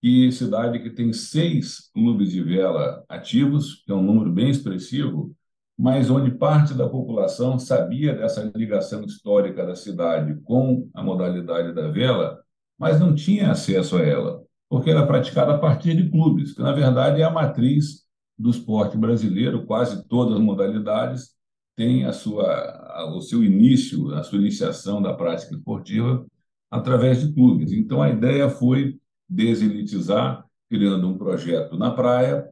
e 0.02 0.31
cidade 0.33 0.81
que 0.81 0.90
tem 0.90 1.12
seis 1.12 1.88
clubes 1.95 2.31
de 2.31 2.43
vela 2.43 3.02
ativos, 3.09 3.83
que 3.85 3.90
é 3.90 3.95
um 3.95 4.02
número 4.02 4.31
bem 4.31 4.50
expressivo, 4.50 5.35
mas 5.78 6.11
onde 6.11 6.31
parte 6.31 6.75
da 6.75 6.88
população 6.88 7.59
sabia 7.59 8.14
dessa 8.14 8.50
ligação 8.54 9.04
histórica 9.04 9.66
da 9.66 9.75
cidade 9.75 10.40
com 10.45 10.88
a 10.95 11.02
modalidade 11.02 11.75
da 11.75 11.88
vela, 11.88 12.40
mas 12.78 13.00
não 13.00 13.14
tinha 13.14 13.50
acesso 13.50 13.97
a 13.97 14.02
ela, 14.02 14.43
porque 14.69 14.90
era 14.90 15.07
praticada 15.07 15.54
a 15.54 15.59
partir 15.59 15.97
de 15.97 16.11
clubes, 16.11 16.52
que 16.52 16.62
na 16.62 16.73
verdade 16.73 17.21
é 17.21 17.25
a 17.25 17.31
matriz 17.31 18.04
do 18.38 18.50
esporte 18.50 18.97
brasileiro, 18.97 19.66
quase 19.66 20.07
todas 20.09 20.35
as 20.35 20.40
modalidades 20.40 21.35
tem 21.76 22.04
a 22.04 22.12
sua, 22.12 23.09
o 23.14 23.21
seu 23.21 23.43
início, 23.43 24.14
a 24.14 24.23
sua 24.23 24.38
iniciação 24.38 25.02
da 25.02 25.12
prática 25.12 25.54
esportiva 25.54 26.25
através 26.71 27.21
de 27.21 27.33
clubes. 27.33 27.73
Então, 27.73 28.02
a 28.02 28.11
ideia 28.11 28.49
foi 28.49 28.99
deselitizar, 29.28 30.45
criando 30.69 31.09
um 31.09 31.19
projeto 31.19 31.76
na 31.76 31.90
praia, 31.90 32.49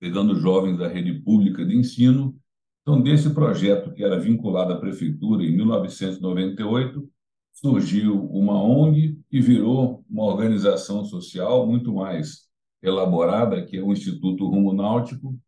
pegando 0.00 0.34
jovens 0.34 0.78
da 0.78 0.88
rede 0.88 1.20
pública 1.20 1.64
de 1.64 1.76
ensino. 1.76 2.36
Então, 2.82 3.00
desse 3.00 3.30
projeto, 3.30 3.92
que 3.92 4.02
era 4.02 4.18
vinculado 4.18 4.72
à 4.72 4.76
prefeitura 4.76 5.44
em 5.44 5.56
1998, 5.56 7.08
surgiu 7.52 8.26
uma 8.26 8.60
ONG 8.60 9.20
que 9.30 9.40
virou 9.40 10.04
uma 10.10 10.24
organização 10.24 11.04
social 11.04 11.66
muito 11.66 11.94
mais 11.94 12.48
elaborada, 12.82 13.64
que 13.64 13.76
é 13.76 13.82
o 13.82 13.92
Instituto 13.92 14.48
Rumo 14.48 14.72
Náutico, 14.72 15.38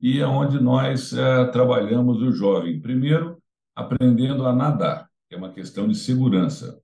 e 0.00 0.18
é 0.18 0.26
onde 0.26 0.58
nós 0.58 1.12
é, 1.12 1.44
trabalhamos 1.46 2.20
o 2.22 2.32
jovem. 2.32 2.80
Primeiro, 2.80 3.40
aprendendo 3.76 4.46
a 4.46 4.52
nadar, 4.52 5.08
que 5.28 5.34
é 5.34 5.38
uma 5.38 5.52
questão 5.52 5.86
de 5.86 5.94
segurança, 5.94 6.80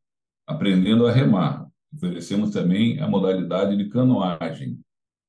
aprendendo 0.47 1.07
a 1.07 1.13
remar. 1.13 1.67
Oferecemos 1.93 2.51
também 2.51 3.01
a 3.01 3.09
modalidade 3.09 3.77
de 3.77 3.89
canoagem. 3.89 4.79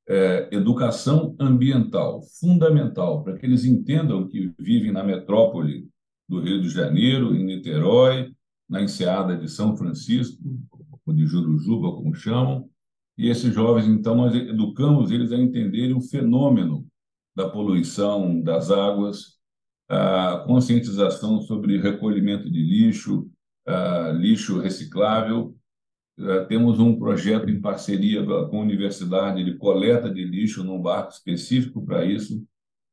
É, 0.09 0.47
educação 0.51 1.35
ambiental, 1.37 2.21
fundamental, 2.39 3.23
para 3.23 3.37
que 3.37 3.45
eles 3.45 3.65
entendam 3.65 4.27
que 4.27 4.53
vivem 4.57 4.91
na 4.91 5.03
metrópole 5.03 5.87
do 6.29 6.39
Rio 6.39 6.61
de 6.61 6.69
Janeiro, 6.69 7.35
em 7.35 7.43
Niterói, 7.43 8.31
na 8.69 8.81
enseada 8.81 9.35
de 9.35 9.49
São 9.49 9.75
Francisco, 9.75 10.41
ou 11.05 11.13
de 11.13 11.25
Jurujuba, 11.25 11.91
como 11.91 12.13
chamam, 12.13 12.69
e 13.17 13.29
esses 13.29 13.53
jovens, 13.53 13.87
então, 13.87 14.15
nós 14.15 14.35
educamos 14.35 15.09
eles 15.09 15.31
a 15.31 15.37
entenderem 15.37 15.95
o 15.95 16.01
fenômeno 16.01 16.85
da 17.35 17.49
poluição 17.49 18.39
das 18.41 18.69
águas, 18.69 19.37
a 19.89 20.43
conscientização 20.45 21.41
sobre 21.41 21.79
recolhimento 21.79 22.49
de 22.49 22.61
lixo, 22.61 23.27
lixo 24.15 24.59
reciclável. 24.59 25.55
Temos 26.47 26.79
um 26.79 26.97
projeto 26.97 27.47
em 27.47 27.61
parceria 27.61 28.25
com 28.25 28.57
a 28.57 28.61
universidade 28.61 29.43
de 29.43 29.55
coleta 29.55 30.09
de 30.09 30.23
lixo 30.23 30.63
num 30.63 30.81
barco 30.81 31.11
específico 31.11 31.85
para 31.85 32.03
isso. 32.05 32.43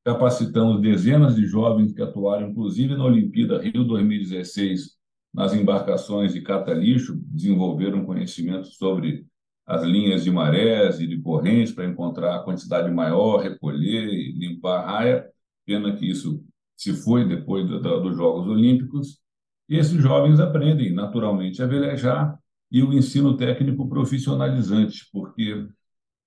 Capacitamos 0.04 0.82
dezenas 0.82 1.34
de 1.34 1.46
jovens 1.46 1.94
que 1.94 2.02
atuaram, 2.02 2.50
inclusive, 2.50 2.94
na 2.94 3.04
Olimpíada 3.04 3.62
Rio 3.62 3.84
2016, 3.84 4.98
nas 5.32 5.54
embarcações 5.54 6.34
de 6.34 6.42
cata-lixo, 6.42 7.18
desenvolveram 7.24 8.04
conhecimento 8.04 8.66
sobre 8.66 9.26
as 9.66 9.82
linhas 9.82 10.22
de 10.22 10.30
marés 10.30 11.00
e 11.00 11.06
de 11.06 11.18
correntes 11.22 11.72
para 11.72 11.86
encontrar 11.86 12.36
a 12.36 12.42
quantidade 12.42 12.90
maior, 12.90 13.38
recolher 13.38 14.06
e 14.06 14.32
limpar 14.32 14.80
a 14.80 14.86
raia. 14.86 15.26
Pena 15.64 15.96
que 15.96 16.04
isso 16.04 16.44
se 16.76 16.92
foi 16.92 17.26
depois 17.26 17.66
do, 17.66 17.80
do, 17.80 18.00
dos 18.00 18.16
Jogos 18.16 18.46
Olímpicos. 18.46 19.18
E 19.66 19.78
esses 19.78 20.02
jovens 20.02 20.38
aprendem 20.40 20.92
naturalmente 20.92 21.62
a 21.62 21.66
velejar 21.66 22.38
e 22.74 22.82
o 22.82 22.92
ensino 22.92 23.36
técnico 23.36 23.88
profissionalizante, 23.88 25.08
porque 25.12 25.64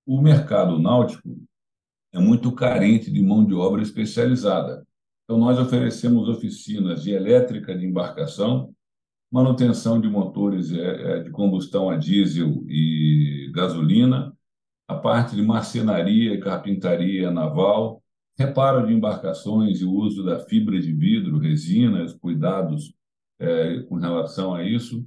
o 0.06 0.18
mercado 0.18 0.78
náutico 0.78 1.38
é 2.10 2.18
muito 2.18 2.50
carente 2.52 3.10
de 3.10 3.20
mão 3.20 3.44
de 3.44 3.52
obra 3.52 3.82
especializada. 3.82 4.82
Então, 5.24 5.36
nós 5.38 5.58
oferecemos 5.58 6.26
oficinas 6.26 7.02
de 7.02 7.10
elétrica 7.10 7.76
de 7.76 7.84
embarcação, 7.84 8.74
manutenção 9.30 10.00
de 10.00 10.08
motores 10.08 10.72
é, 10.72 11.18
é, 11.18 11.22
de 11.22 11.30
combustão 11.30 11.90
a 11.90 11.98
diesel 11.98 12.64
e 12.66 13.52
gasolina, 13.54 14.34
a 14.88 14.94
parte 14.94 15.36
de 15.36 15.42
marcenaria 15.42 16.32
e 16.32 16.40
carpintaria 16.40 17.30
naval, 17.30 18.02
reparo 18.38 18.86
de 18.86 18.94
embarcações 18.94 19.82
e 19.82 19.84
uso 19.84 20.24
da 20.24 20.40
fibra 20.40 20.80
de 20.80 20.94
vidro, 20.94 21.38
resinas, 21.38 22.14
cuidados 22.14 22.94
é, 23.38 23.80
com 23.80 23.96
relação 23.96 24.54
a 24.54 24.64
isso. 24.64 25.06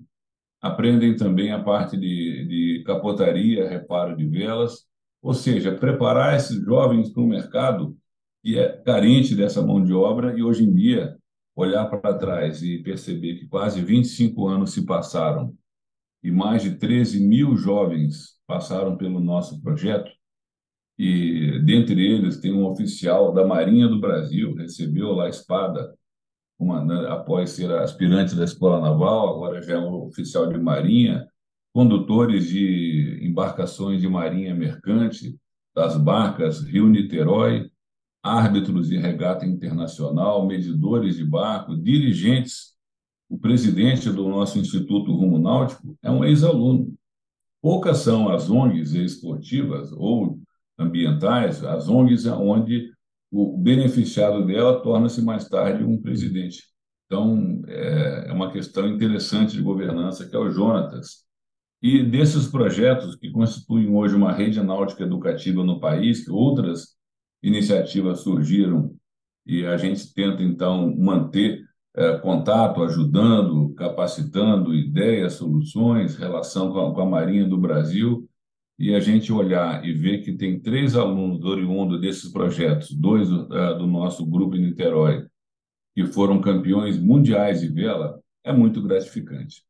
Aprendem 0.61 1.15
também 1.15 1.51
a 1.51 1.63
parte 1.63 1.97
de, 1.97 2.45
de 2.47 2.83
capotaria, 2.85 3.67
reparo 3.67 4.15
de 4.15 4.25
velas, 4.27 4.85
ou 5.21 5.33
seja, 5.33 5.75
preparar 5.75 6.35
esses 6.35 6.63
jovens 6.63 7.09
para 7.09 7.23
um 7.23 7.27
mercado 7.27 7.97
que 8.43 8.57
é 8.57 8.69
carente 8.83 9.35
dessa 9.35 9.61
mão 9.61 9.83
de 9.83 9.93
obra 9.93 10.37
e 10.37 10.43
hoje 10.43 10.63
em 10.63 10.73
dia 10.73 11.17
olhar 11.55 11.85
para 11.87 12.13
trás 12.13 12.63
e 12.63 12.79
perceber 12.79 13.35
que 13.35 13.47
quase 13.47 13.81
25 13.81 14.47
anos 14.47 14.73
se 14.73 14.85
passaram 14.85 15.55
e 16.23 16.31
mais 16.31 16.61
de 16.63 16.75
13 16.75 17.19
mil 17.19 17.55
jovens 17.55 18.39
passaram 18.45 18.95
pelo 18.95 19.19
nosso 19.19 19.61
projeto, 19.61 20.11
e 20.97 21.59
dentre 21.65 22.05
eles 22.05 22.39
tem 22.39 22.53
um 22.53 22.65
oficial 22.65 23.33
da 23.33 23.45
Marinha 23.45 23.87
do 23.87 23.99
Brasil, 23.99 24.53
recebeu 24.53 25.13
lá 25.13 25.25
a 25.25 25.29
espada 25.29 25.95
né, 26.61 27.07
após 27.09 27.51
ser 27.51 27.71
aspirante 27.71 28.35
da 28.35 28.43
Escola 28.43 28.79
Naval, 28.79 29.35
agora 29.35 29.61
já 29.61 29.73
é 29.73 29.79
um 29.79 30.05
oficial 30.05 30.47
de 30.47 30.57
Marinha, 30.57 31.27
condutores 31.73 32.47
de 32.47 33.19
embarcações 33.21 34.01
de 34.01 34.07
marinha 34.07 34.53
mercante, 34.53 35.37
das 35.73 35.97
barcas 35.97 36.61
Rio-Niterói, 36.61 37.71
árbitros 38.21 38.89
de 38.89 38.97
regata 38.97 39.45
internacional, 39.45 40.45
medidores 40.45 41.15
de 41.15 41.25
barco, 41.25 41.75
dirigentes. 41.75 42.73
O 43.29 43.37
presidente 43.37 44.09
do 44.09 44.27
nosso 44.27 44.59
Instituto 44.59 45.13
Rumo 45.13 45.39
Náutico 45.39 45.97
é 46.03 46.11
um 46.11 46.23
ex-aluno. 46.25 46.93
Poucas 47.61 47.99
são 47.99 48.29
as 48.29 48.49
ONGs 48.49 48.93
esportivas 48.93 49.91
ou 49.93 50.39
ambientais, 50.77 51.63
as 51.63 51.87
ONGs 51.87 52.25
onde 52.25 52.91
o 53.31 53.57
beneficiado 53.57 54.45
dela 54.45 54.81
torna-se 54.81 55.21
mais 55.21 55.47
tarde 55.47 55.83
um 55.83 56.01
presidente. 56.01 56.63
Então, 57.05 57.61
é, 57.67 58.25
é 58.29 58.33
uma 58.33 58.51
questão 58.51 58.87
interessante 58.87 59.53
de 59.53 59.61
governança 59.61 60.27
que 60.27 60.35
é 60.35 60.39
o 60.39 60.49
Jonatas. 60.49 61.25
E 61.81 62.03
desses 62.03 62.47
projetos 62.47 63.15
que 63.15 63.31
constituem 63.31 63.89
hoje 63.89 64.15
uma 64.15 64.31
rede 64.31 64.61
náutica 64.61 65.03
educativa 65.03 65.63
no 65.63 65.79
país, 65.79 66.23
que 66.23 66.31
outras 66.31 66.95
iniciativas 67.41 68.19
surgiram 68.19 68.95
e 69.45 69.65
a 69.65 69.75
gente 69.77 70.13
tenta, 70.13 70.43
então, 70.43 70.95
manter 70.95 71.63
é, 71.95 72.17
contato, 72.19 72.83
ajudando, 72.83 73.73
capacitando 73.73 74.73
ideias, 74.73 75.33
soluções, 75.33 76.15
relação 76.15 76.71
com 76.71 76.79
a, 76.79 76.93
com 76.93 77.01
a 77.01 77.05
Marinha 77.05 77.47
do 77.47 77.57
Brasil, 77.57 78.29
e 78.81 78.95
a 78.95 78.99
gente 78.99 79.31
olhar 79.31 79.85
e 79.85 79.93
ver 79.93 80.23
que 80.23 80.33
tem 80.33 80.59
três 80.59 80.95
alunos 80.95 81.45
oriundos 81.45 82.01
desses 82.01 82.31
projetos, 82.31 82.91
dois 82.91 83.31
uh, 83.31 83.77
do 83.77 83.85
nosso 83.85 84.25
grupo 84.25 84.55
em 84.55 84.65
Niterói, 84.65 85.27
que 85.93 86.07
foram 86.07 86.41
campeões 86.41 86.97
mundiais 86.97 87.61
de 87.61 87.67
vela, 87.67 88.19
é 88.43 88.51
muito 88.51 88.81
gratificante. 88.81 89.63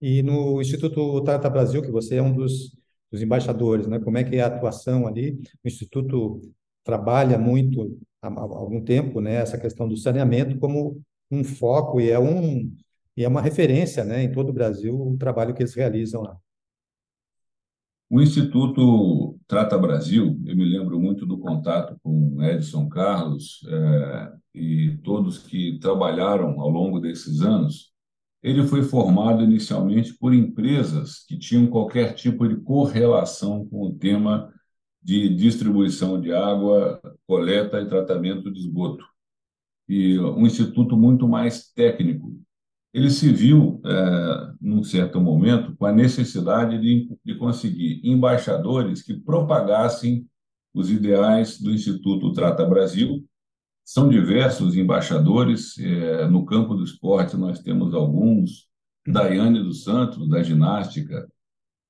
E 0.00 0.22
no 0.22 0.58
Instituto 0.58 1.22
Tata 1.22 1.50
Brasil, 1.50 1.82
que 1.82 1.90
você 1.90 2.16
é 2.16 2.22
um 2.22 2.34
dos, 2.34 2.74
dos 3.12 3.20
embaixadores, 3.20 3.86
né? 3.86 3.98
como 3.98 4.16
é 4.16 4.24
que 4.24 4.36
é 4.36 4.40
a 4.40 4.46
atuação 4.46 5.06
ali? 5.06 5.38
O 5.62 5.68
Instituto 5.68 6.40
trabalha 6.82 7.36
muito 7.36 7.98
há, 8.22 8.28
há 8.28 8.40
algum 8.40 8.82
tempo 8.82 9.20
né? 9.20 9.34
essa 9.34 9.58
questão 9.58 9.86
do 9.86 9.98
saneamento 9.98 10.58
como 10.58 10.98
um 11.30 11.44
foco 11.44 12.00
e 12.00 12.10
é, 12.10 12.18
um, 12.18 12.74
e 13.14 13.22
é 13.22 13.28
uma 13.28 13.42
referência 13.42 14.02
né? 14.02 14.22
em 14.22 14.32
todo 14.32 14.48
o 14.48 14.54
Brasil 14.54 14.98
o 14.98 15.14
trabalho 15.18 15.52
que 15.54 15.62
eles 15.62 15.74
realizam 15.74 16.22
lá. 16.22 16.38
O 18.10 18.20
Instituto 18.20 19.38
Trata 19.46 19.78
Brasil, 19.78 20.38
eu 20.44 20.56
me 20.56 20.64
lembro 20.64 21.00
muito 21.00 21.26
do 21.26 21.38
contato 21.38 21.96
com 22.02 22.42
Edson 22.42 22.88
Carlos 22.88 23.60
é, 23.66 24.32
e 24.54 24.98
todos 25.02 25.38
que 25.38 25.78
trabalharam 25.80 26.60
ao 26.60 26.68
longo 26.68 27.00
desses 27.00 27.40
anos. 27.40 27.92
Ele 28.42 28.62
foi 28.66 28.82
formado 28.82 29.42
inicialmente 29.42 30.14
por 30.18 30.34
empresas 30.34 31.24
que 31.26 31.38
tinham 31.38 31.66
qualquer 31.66 32.14
tipo 32.14 32.46
de 32.46 32.56
correlação 32.56 33.66
com 33.66 33.86
o 33.86 33.94
tema 33.94 34.52
de 35.02 35.28
distribuição 35.34 36.20
de 36.20 36.32
água, 36.32 37.00
coleta 37.26 37.80
e 37.80 37.88
tratamento 37.88 38.50
de 38.52 38.60
esgoto. 38.60 39.04
E 39.88 40.18
um 40.18 40.46
instituto 40.46 40.96
muito 40.96 41.26
mais 41.26 41.72
técnico, 41.72 42.38
ele 42.94 43.10
se 43.10 43.32
viu, 43.32 43.82
é, 43.84 44.52
num 44.60 44.84
certo 44.84 45.20
momento, 45.20 45.74
com 45.76 45.84
a 45.84 45.92
necessidade 45.92 46.80
de, 46.80 47.08
de 47.24 47.34
conseguir 47.34 48.00
embaixadores 48.04 49.02
que 49.02 49.14
propagassem 49.14 50.24
os 50.72 50.92
ideais 50.92 51.60
do 51.60 51.72
Instituto 51.72 52.32
Trata 52.32 52.64
Brasil. 52.64 53.26
São 53.84 54.08
diversos 54.08 54.76
embaixadores. 54.76 55.76
É, 55.76 56.28
no 56.28 56.46
campo 56.46 56.76
do 56.76 56.84
esporte, 56.84 57.36
nós 57.36 57.58
temos 57.58 57.92
alguns. 57.92 58.68
Daiane 59.06 59.62
dos 59.62 59.82
Santos, 59.82 60.28
da 60.28 60.40
ginástica. 60.42 61.28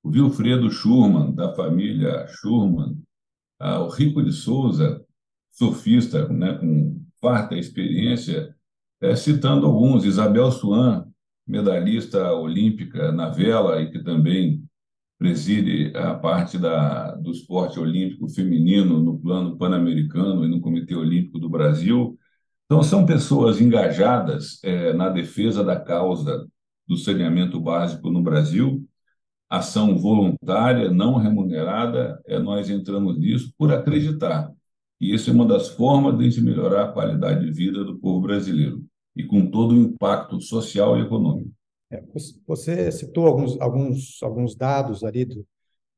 O 0.03 0.09
Wilfredo 0.09 0.71
Schurman, 0.71 1.35
da 1.35 1.55
família 1.55 2.27
Schurman. 2.29 2.99
Ah, 3.61 3.81
o 3.81 3.91
Rico 3.91 4.23
de 4.23 4.33
Souza, 4.33 5.05
surfista 5.53 6.27
né, 6.29 6.55
com 6.55 7.05
farta 7.21 7.55
experiência 7.57 8.57
é, 9.05 9.15
citando 9.17 9.67
alguns, 9.67 10.05
Isabel 10.05 10.51
Swan, 10.51 11.07
medalhista 11.47 12.33
olímpica 12.33 13.13
na 13.13 13.29
vela 13.29 13.81
e 13.83 13.91
que 13.91 14.03
também 14.03 14.65
preside 15.19 15.93
a 15.97 16.15
parte 16.15 16.59
da, 16.59 17.13
do 17.17 17.31
esporte 17.31 17.79
olímpico 17.79 18.29
feminino 18.29 19.01
no 19.01 19.19
plano 19.19 19.57
pan-americano 19.59 20.45
e 20.45 20.49
no 20.49 20.61
Comitê 20.61 20.95
Olímpico 20.95 21.39
do 21.39 21.51
Brasil. 21.51 22.19
Então, 22.65 22.83
são 22.83 23.05
pessoas 23.05 23.61
engajadas 23.61 24.59
é, 24.65 24.93
na 24.95 25.11
defesa 25.11 25.63
da 25.63 25.79
causa 25.79 26.47
do 26.87 26.97
saneamento 26.97 27.61
básico 27.61 28.11
no 28.11 28.23
Brasil, 28.23 28.87
ação 29.51 29.99
voluntária, 29.99 30.91
não 30.91 31.17
remunerada, 31.17 32.21
é, 32.27 32.39
nós 32.39 32.71
entramos 32.71 33.19
nisso 33.19 33.53
por 33.59 33.73
acreditar. 33.73 34.51
E 35.01 35.15
isso 35.15 35.31
é 35.31 35.33
uma 35.33 35.47
das 35.47 35.69
formas 35.69 36.19
de 36.35 36.41
melhorar 36.41 36.85
a 36.85 36.93
qualidade 36.93 37.45
de 37.45 37.53
vida 37.53 37.85
do 37.85 37.99
povo 37.99 38.21
brasileiro 38.23 38.84
e 39.17 39.25
com 39.25 39.51
todo 39.51 39.73
o 39.75 39.79
impacto 39.79 40.41
social 40.41 40.99
e 40.99 41.03
econômico. 41.03 41.51
É, 41.91 42.03
você 42.47 42.91
citou 42.91 43.27
alguns, 43.27 43.61
alguns, 43.61 44.23
alguns 44.23 44.57
dados 44.57 45.05
ali 45.05 45.25
do, 45.25 45.47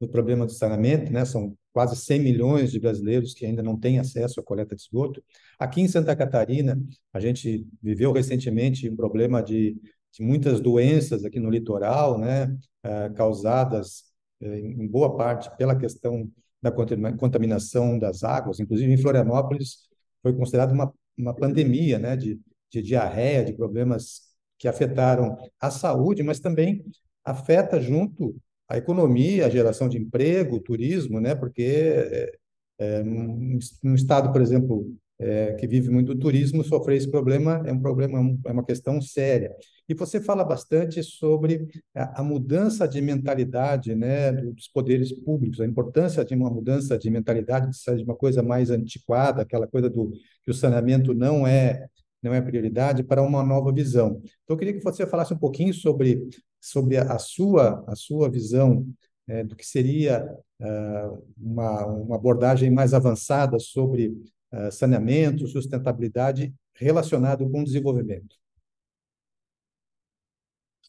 do 0.01 0.09
problema 0.09 0.45
do 0.45 0.53
saneamento, 0.53 1.13
né? 1.13 1.25
São 1.25 1.57
quase 1.73 1.97
100 1.97 2.21
milhões 2.21 2.73
de 2.73 2.81
brasileiros 2.81 3.35
que 3.35 3.47
ainda 3.47 3.63
não 3.63 3.79
têm 3.79 3.99
acesso 3.99 4.41
à 4.41 4.43
coleta 4.43 4.75
de 4.75 4.83
esgoto. 4.83 5.23
Aqui 5.59 5.81
em 5.81 5.89
Santa 5.89 6.15
Catarina, 6.15 6.81
a 7.13 7.21
gente 7.21 7.67
viveu 7.83 8.13
recentemente 8.13 8.89
um 8.89 8.97
problema 8.97 9.43
de, 9.43 9.77
de 10.13 10.23
muitas 10.23 10.61
doenças 10.61 11.25
aqui 11.25 11.41
no 11.41 11.51
litoral, 11.51 12.19
né? 12.19 12.57
É, 12.83 13.09
causadas 13.11 14.05
é, 14.41 14.59
em 14.59 14.87
boa 14.87 15.17
parte 15.17 15.55
pela 15.57 15.77
questão 15.77 16.31
da 16.63 16.71
contaminação 16.73 17.99
das 17.99 18.23
águas. 18.25 18.61
Inclusive, 18.61 18.93
em 18.93 18.99
Florianópolis, 18.99 19.89
foi 20.23 20.33
considerada 20.35 20.73
uma, 20.73 20.93
uma 21.17 21.35
pandemia 21.35 21.99
né, 21.99 22.17
de, 22.17 22.41
de 22.71 22.83
diarreia, 22.83 23.45
de 23.45 23.53
problemas 23.53 24.23
que 24.59 24.69
afetaram 24.69 25.37
a 25.61 25.71
saúde, 25.71 26.23
mas 26.23 26.41
também 26.41 26.85
afeta 27.25 27.81
junto 27.81 28.37
a 28.69 28.77
economia, 28.77 29.47
a 29.47 29.51
geração 29.51 29.89
de 29.89 29.99
emprego, 29.99 30.57
o 30.57 30.61
turismo, 30.61 31.21
né? 31.21 31.35
Porque 31.35 31.63
é, 31.63 32.33
é, 32.79 33.03
num 33.03 33.95
estado, 33.95 34.33
por 34.33 34.41
exemplo, 34.41 34.97
é, 35.19 35.55
que 35.55 35.67
vive 35.67 35.91
muito 35.91 36.15
do 36.15 36.21
turismo, 36.21 36.63
sofrer 36.63 36.97
esse 36.97 37.11
problema 37.11 37.63
é 37.65 37.73
um 37.73 37.81
problema, 37.81 38.19
é 38.45 38.53
uma 38.53 38.65
questão 38.65 39.01
séria. 39.01 39.55
E 39.89 39.95
você 39.95 40.21
fala 40.21 40.45
bastante 40.45 41.03
sobre 41.03 41.67
a, 41.95 42.21
a 42.21 42.25
mudança 42.25 42.87
de 42.87 43.01
mentalidade 43.01 43.95
né, 43.95 44.33
dos 44.33 44.69
poderes 44.69 45.13
públicos, 45.13 45.61
a 45.61 45.67
importância 45.67 46.25
de 46.25 46.35
uma 46.35 46.51
mudança 46.51 46.99
de 46.99 47.09
mentalidade, 47.11 47.71
de 47.97 48.03
uma 48.03 48.17
coisa 48.17 48.43
mais 48.43 48.71
antiquada, 48.71 49.43
aquela 49.43 49.67
coisa 49.67 49.89
do 49.89 50.11
que 50.43 50.51
o 50.51 50.55
saneamento 50.55 51.15
não 51.15 51.47
é 51.47 51.87
não 52.27 52.35
é 52.35 52.41
prioridade, 52.41 53.05
para 53.05 53.23
uma 53.23 53.43
nova 53.45 53.73
visão. 53.73 54.21
Então, 54.45 54.55
eu 54.55 54.57
queria 54.57 54.75
que 54.75 54.83
você 54.83 55.07
falasse 55.07 55.33
um 55.33 55.39
pouquinho 55.39 55.73
sobre, 55.73 56.29
sobre 56.61 56.97
a, 56.97 57.19
sua, 57.19 57.85
a 57.87 57.95
sua 57.95 58.29
visão 58.29 58.87
é, 59.29 59.45
do 59.45 59.57
que 59.57 59.65
seria 59.65 60.25
uh, 60.61 61.25
uma, 61.39 61.87
uma 61.87 62.17
abordagem 62.17 62.71
mais 62.71 62.93
avançada 62.93 63.59
sobre 63.59 64.09
uh, 64.53 64.71
saneamento, 64.71 65.47
sustentabilidade 65.47 66.53
relacionado 66.75 67.49
com 67.49 67.65
desenvolvimento. 67.65 68.37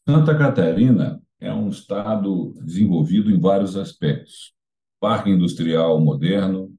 Santa 0.08 0.38
Catarina 0.38 1.22
é 1.40 1.54
um 1.54 1.70
estado 1.70 2.54
desenvolvido 2.64 3.30
em 3.30 3.40
vários 3.40 3.76
aspectos: 3.76 4.54
parque 5.00 5.30
industrial 5.30 6.00
moderno, 6.00 6.74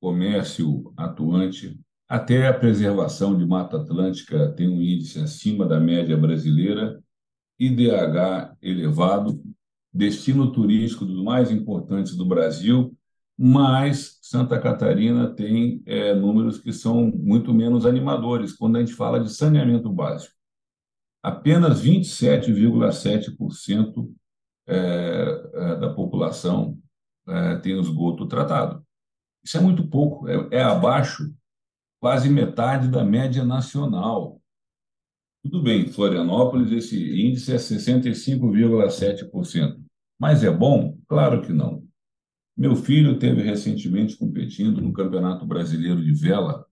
comércio 0.00 0.92
atuante, 0.96 1.78
até 2.14 2.46
a 2.46 2.54
preservação 2.54 3.36
de 3.36 3.46
Mata 3.46 3.78
Atlântica 3.78 4.52
tem 4.52 4.68
um 4.68 4.80
índice 4.80 5.20
acima 5.20 5.66
da 5.66 5.80
média 5.80 6.16
brasileira, 6.16 7.02
IDH 7.58 8.56
elevado, 8.62 9.42
destino 9.92 10.52
turístico 10.52 11.04
dos 11.04 11.22
mais 11.22 11.50
importantes 11.50 12.16
do 12.16 12.26
Brasil, 12.26 12.96
mas 13.36 14.18
Santa 14.22 14.58
Catarina 14.60 15.34
tem 15.34 15.82
é, 15.86 16.14
números 16.14 16.58
que 16.58 16.72
são 16.72 17.10
muito 17.14 17.52
menos 17.52 17.86
animadores 17.86 18.52
quando 18.52 18.76
a 18.76 18.80
gente 18.80 18.92
fala 18.92 19.20
de 19.20 19.32
saneamento 19.32 19.92
básico 19.92 20.34
apenas 21.24 21.82
27,7% 21.82 24.08
é, 24.66 25.50
é, 25.54 25.76
da 25.76 25.92
população 25.94 26.78
é, 27.26 27.56
tem 27.56 27.80
esgoto 27.80 28.28
tratado. 28.28 28.84
Isso 29.42 29.56
é 29.56 29.60
muito 29.60 29.88
pouco, 29.88 30.28
é, 30.28 30.58
é 30.58 30.62
abaixo 30.62 31.34
quase 32.04 32.28
metade 32.28 32.88
da 32.88 33.02
média 33.02 33.42
nacional. 33.42 34.38
Tudo 35.42 35.62
bem, 35.62 35.88
Florianópolis, 35.88 36.70
esse 36.70 36.98
índice 37.18 37.50
é 37.50 37.56
65,7%. 37.56 39.82
Mas 40.20 40.44
é 40.44 40.50
bom? 40.50 40.98
Claro 41.08 41.40
que 41.40 41.50
não. 41.50 41.82
Meu 42.54 42.76
filho 42.76 43.18
teve 43.18 43.40
recentemente 43.40 44.18
competindo 44.18 44.82
no 44.82 44.92
Campeonato 44.92 45.46
Brasileiro 45.46 46.04
de 46.04 46.12
Vela 46.12 46.66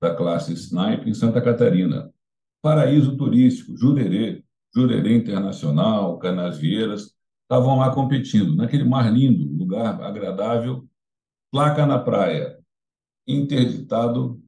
da 0.00 0.14
classe 0.14 0.52
Snipe 0.52 1.10
em 1.10 1.14
Santa 1.14 1.42
Catarina 1.42 2.08
paraíso 2.62 3.16
turístico, 3.16 3.76
Jurerê, 3.76 4.44
Jurerê 4.72 5.16
Internacional, 5.16 6.16
Canasvieiras, 6.20 7.12
estavam 7.42 7.78
lá 7.78 7.92
competindo, 7.92 8.54
naquele 8.54 8.84
mar 8.84 9.12
lindo, 9.12 9.52
lugar 9.52 10.00
agradável, 10.00 10.86
placa 11.50 11.84
na 11.84 11.98
praia, 11.98 12.56
interditado 13.26 14.45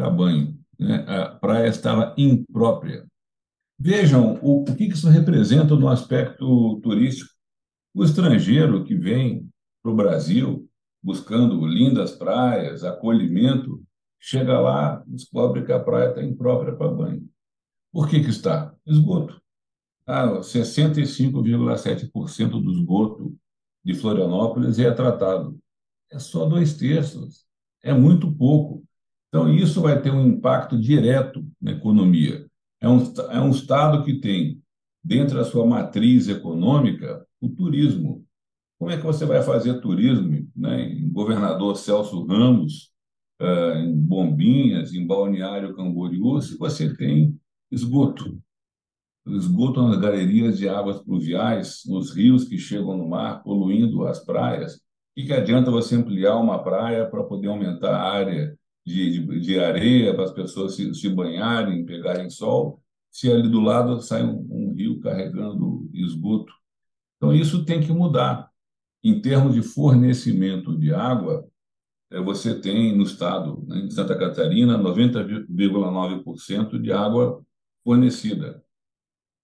para 0.00 0.08
banho. 0.08 0.58
Né? 0.78 1.04
A 1.06 1.26
praia 1.26 1.68
estava 1.68 2.14
imprópria. 2.16 3.06
Vejam 3.78 4.38
o, 4.42 4.62
o 4.62 4.76
que 4.76 4.84
isso 4.84 5.10
representa 5.10 5.76
no 5.76 5.88
aspecto 5.88 6.80
turístico. 6.80 7.28
O 7.94 8.02
estrangeiro 8.02 8.82
que 8.84 8.94
vem 8.94 9.46
para 9.82 9.92
o 9.92 9.96
Brasil 9.96 10.66
buscando 11.02 11.66
lindas 11.66 12.12
praias, 12.12 12.82
acolhimento, 12.82 13.82
chega 14.18 14.58
lá, 14.58 15.04
descobre 15.06 15.62
que 15.64 15.72
a 15.72 15.80
praia 15.80 16.08
está 16.10 16.22
imprópria 16.22 16.74
para 16.74 16.90
banho. 16.90 17.28
Por 17.92 18.08
que, 18.08 18.22
que 18.22 18.30
está? 18.30 18.74
Esgoto. 18.86 19.38
Ah, 20.06 20.26
65,7% 20.26 22.62
do 22.62 22.72
esgoto 22.72 23.36
de 23.84 23.94
Florianópolis 23.94 24.78
é 24.78 24.90
tratado. 24.90 25.58
É 26.10 26.18
só 26.18 26.46
dois 26.46 26.74
terços. 26.76 27.44
É 27.82 27.92
muito 27.92 28.32
pouco. 28.32 28.82
Então, 29.30 29.48
isso 29.48 29.80
vai 29.80 30.02
ter 30.02 30.10
um 30.10 30.26
impacto 30.26 30.76
direto 30.76 31.46
na 31.62 31.70
economia. 31.70 32.44
É 32.80 32.88
um, 32.88 33.00
é 33.30 33.40
um 33.40 33.50
Estado 33.50 34.04
que 34.04 34.20
tem, 34.20 34.60
dentro 35.04 35.36
da 35.36 35.44
sua 35.44 35.64
matriz 35.64 36.28
econômica, 36.28 37.24
o 37.40 37.48
turismo. 37.48 38.26
Como 38.76 38.90
é 38.90 38.96
que 38.96 39.04
você 39.04 39.24
vai 39.24 39.40
fazer 39.40 39.80
turismo 39.80 40.48
né, 40.56 40.82
em 40.82 41.08
Governador 41.08 41.76
Celso 41.76 42.24
Ramos, 42.26 42.90
uh, 43.40 43.78
em 43.78 43.94
Bombinhas, 43.94 44.92
em 44.92 45.06
Balneário 45.06 45.76
Camboriú, 45.76 46.40
se 46.40 46.58
você 46.58 46.92
tem 46.96 47.38
esgoto? 47.70 48.36
Esgoto 49.28 49.80
nas 49.86 50.00
galerias 50.00 50.58
de 50.58 50.68
águas 50.68 51.00
pluviais, 51.02 51.82
nos 51.86 52.12
rios 52.12 52.48
que 52.48 52.58
chegam 52.58 52.96
no 52.96 53.08
mar, 53.08 53.44
poluindo 53.44 54.04
as 54.06 54.24
praias. 54.24 54.74
O 54.74 54.80
que, 55.14 55.26
que 55.26 55.32
adianta 55.32 55.70
você 55.70 55.94
ampliar 55.94 56.36
uma 56.36 56.64
praia 56.64 57.06
para 57.08 57.22
poder 57.22 57.46
aumentar 57.46 57.94
a 57.94 58.10
área 58.10 58.58
de, 58.84 59.26
de, 59.26 59.40
de 59.40 59.60
areia 59.60 60.14
para 60.14 60.24
as 60.24 60.32
pessoas 60.32 60.74
se, 60.74 60.94
se, 60.94 61.08
banharem, 61.08 61.84
pegarem 61.84 62.30
sol, 62.30 62.82
se 63.10 63.30
ali 63.30 63.48
do 63.48 63.60
lado 63.60 64.00
sai 64.00 64.22
um, 64.22 64.46
um 64.50 64.72
rio 64.74 65.00
carregando 65.00 65.88
esgoto? 65.92 66.52
Então, 67.16 67.34
isso 67.34 67.64
tem 67.64 67.80
que 67.80 67.92
mudar. 67.92 68.48
Em 69.02 69.20
termos 69.20 69.54
de 69.54 69.62
fornecimento 69.62 70.76
de 70.78 70.92
água, 70.92 71.46
é, 72.10 72.20
você 72.20 72.60
tem 72.60 72.96
no 72.96 73.04
estado, 73.04 73.64
né, 73.66 73.80
em 73.80 73.90
Santa 73.90 74.16
Catarina, 74.18 74.78
90,9% 74.78 76.80
de 76.80 76.92
água 76.92 77.42
fornecida. 77.84 78.62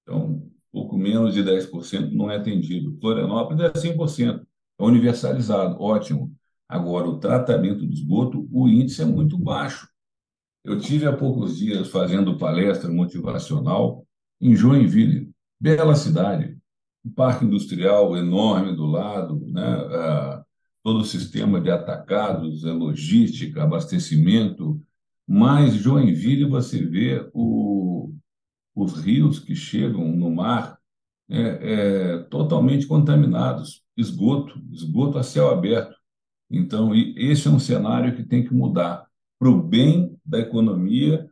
Então, 0.02 0.50
pouco 0.72 0.98
menos 0.98 1.32
de 1.32 1.42
10% 1.42 2.12
não 2.12 2.30
é 2.30 2.36
atendido. 2.36 2.98
Florianópolis 3.00 3.62
é 3.62 3.72
100%, 3.72 4.46
é 4.78 4.84
universalizado, 4.84 5.80
ótimo. 5.80 6.35
Agora, 6.68 7.08
o 7.08 7.18
tratamento 7.18 7.86
do 7.86 7.92
esgoto, 7.92 8.48
o 8.50 8.68
índice 8.68 9.02
é 9.02 9.04
muito 9.04 9.38
baixo. 9.38 9.88
Eu 10.64 10.78
tive 10.78 11.06
há 11.06 11.12
poucos 11.16 11.56
dias 11.58 11.88
fazendo 11.88 12.38
palestra 12.38 12.90
motivacional 12.90 14.04
em 14.40 14.54
Joinville, 14.56 15.30
bela 15.60 15.94
cidade, 15.94 16.58
um 17.04 17.10
parque 17.10 17.44
industrial 17.44 18.16
enorme 18.16 18.74
do 18.74 18.84
lado, 18.84 19.40
né? 19.46 19.64
Ah, 19.64 20.44
todo 20.82 21.00
o 21.00 21.04
sistema 21.04 21.60
de 21.60 21.68
atacados, 21.70 22.62
logística, 22.62 23.62
abastecimento. 23.62 24.80
Mas 25.26 25.74
Joinville 25.74 26.48
você 26.48 26.84
vê 26.84 27.28
o, 27.34 28.12
os 28.72 29.00
rios 29.00 29.40
que 29.40 29.54
chegam 29.54 30.12
no 30.12 30.30
mar 30.30 30.78
é, 31.28 31.40
é, 31.40 32.18
totalmente 32.24 32.86
contaminados, 32.86 33.82
esgoto, 33.96 34.60
esgoto 34.70 35.18
a 35.18 35.24
céu 35.24 35.50
aberto. 35.50 35.96
Então, 36.50 36.92
esse 36.94 37.48
é 37.48 37.50
um 37.50 37.58
cenário 37.58 38.14
que 38.16 38.22
tem 38.22 38.44
que 38.44 38.54
mudar 38.54 39.06
para 39.38 39.48
o 39.48 39.62
bem 39.62 40.16
da 40.24 40.38
economia 40.38 41.28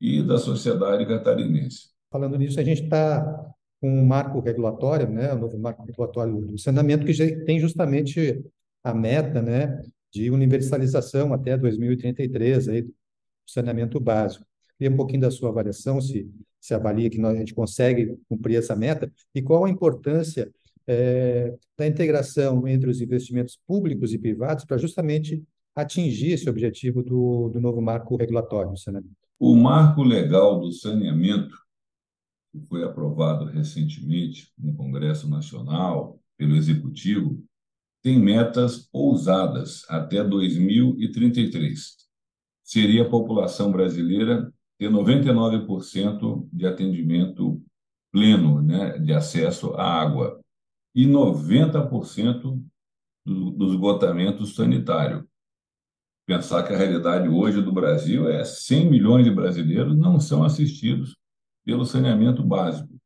e 0.00 0.22
da 0.22 0.38
sociedade 0.38 1.06
catarinense. 1.06 1.90
Falando 2.10 2.36
nisso, 2.36 2.60
a 2.60 2.64
gente 2.64 2.84
está 2.84 3.54
com 3.80 3.88
um 3.88 4.04
marco 4.04 4.40
regulatório, 4.40 5.08
né, 5.08 5.32
o 5.32 5.38
novo 5.38 5.58
marco 5.58 5.84
regulatório 5.84 6.40
do 6.40 6.58
saneamento, 6.58 7.06
que 7.06 7.36
tem 7.44 7.60
justamente 7.60 8.42
a 8.82 8.94
meta 8.94 9.42
né, 9.42 9.80
de 10.12 10.30
universalização 10.30 11.32
até 11.32 11.56
2033 11.56 12.68
aí, 12.68 12.82
do 12.82 12.94
saneamento 13.46 14.00
básico. 14.00 14.44
Queria 14.78 14.92
um 14.92 14.96
pouquinho 14.96 15.20
da 15.20 15.30
sua 15.30 15.50
avaliação, 15.50 16.00
se, 16.00 16.30
se 16.60 16.74
avalia 16.74 17.10
que 17.10 17.18
nós, 17.18 17.34
a 17.34 17.38
gente 17.38 17.54
consegue 17.54 18.18
cumprir 18.28 18.56
essa 18.56 18.76
meta, 18.76 19.10
e 19.34 19.42
qual 19.42 19.64
a 19.64 19.70
importância 19.70 20.50
é, 20.86 21.56
da 21.76 21.86
integração 21.86 22.66
entre 22.66 22.88
os 22.88 23.00
investimentos 23.00 23.58
públicos 23.66 24.12
e 24.12 24.18
privados 24.18 24.64
para 24.64 24.78
justamente 24.78 25.42
atingir 25.74 26.32
esse 26.32 26.48
objetivo 26.48 27.02
do, 27.02 27.50
do 27.50 27.60
novo 27.60 27.82
marco 27.82 28.16
regulatório 28.16 28.72
do 28.72 28.78
saneamento. 28.78 29.14
O 29.38 29.54
marco 29.54 30.02
legal 30.02 30.58
do 30.58 30.72
saneamento, 30.72 31.54
que 32.50 32.60
foi 32.66 32.82
aprovado 32.82 33.44
recentemente 33.44 34.50
no 34.58 34.74
Congresso 34.74 35.28
Nacional 35.28 36.18
pelo 36.38 36.56
Executivo, 36.56 37.42
tem 38.02 38.18
metas 38.18 38.88
ousadas 38.92 39.84
até 39.88 40.22
2033. 40.22 41.96
Seria 42.62 43.02
a 43.02 43.08
população 43.08 43.70
brasileira 43.70 44.50
ter 44.78 44.90
99% 44.90 46.48
de 46.52 46.66
atendimento 46.66 47.62
pleno, 48.12 48.62
né, 48.62 48.98
de 48.98 49.12
acesso 49.12 49.74
à 49.74 50.00
água, 50.00 50.35
e 50.96 51.06
90% 51.06 52.58
do, 53.26 53.70
esgotamento 53.70 54.46
sanitário. 54.46 55.28
Pensar 56.26 56.62
que 56.62 56.72
a 56.72 56.76
realidade 56.76 57.28
hoje 57.28 57.60
do 57.60 57.70
Brasil 57.70 58.30
é 58.30 58.42
100 58.42 58.90
milhões 58.90 59.24
de 59.26 59.30
brasileiros 59.30 59.94
não 59.94 60.18
são 60.18 60.42
assistidos 60.42 61.14
pelo 61.66 61.84
saneamento 61.84 62.42
básico. 62.42 62.96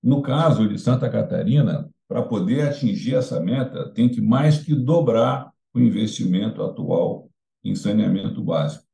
No 0.00 0.22
caso 0.22 0.68
de 0.68 0.78
Santa 0.78 1.10
Catarina, 1.10 1.90
para 2.06 2.22
poder 2.22 2.68
atingir 2.68 3.16
essa 3.16 3.40
meta, 3.40 3.90
tem 3.90 4.08
que 4.08 4.20
mais 4.20 4.62
que 4.62 4.72
dobrar 4.72 5.52
o 5.74 5.80
investimento 5.80 6.62
atual 6.62 7.28
em 7.64 7.74
saneamento 7.74 8.44
básico. 8.44 8.84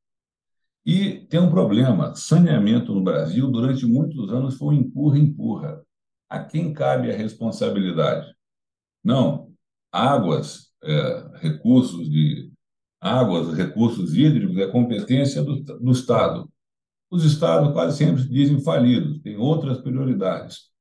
E 0.83 1.27
tem 1.29 1.39
um 1.39 1.51
problema: 1.51 2.15
saneamento 2.15 2.91
no 2.95 3.03
Brasil, 3.03 3.51
durante 3.51 3.85
muitos 3.85 4.31
anos, 4.31 4.57
foi 4.57 4.75
um 4.75 4.79
empurra-empurra. 4.79 5.83
A 6.31 6.43
quem 6.43 6.73
cabe 6.73 7.11
a 7.11 7.17
responsabilidade? 7.17 8.33
Não, 9.03 9.51
águas, 9.91 10.71
é, 10.83 11.39
recursos 11.39 12.09
de 12.09 12.51
águas, 12.99 13.55
recursos 13.55 14.15
hídricos 14.15 14.57
é 14.57 14.67
competência 14.67 15.43
do, 15.43 15.61
do 15.63 15.91
Estado. 15.91 16.49
Os 17.09 17.25
Estados 17.25 17.73
quase 17.73 17.97
sempre 17.97 18.23
dizem 18.27 18.63
falidos, 18.63 19.21
têm 19.21 19.37
outras 19.37 19.79
prioridades 19.81 20.71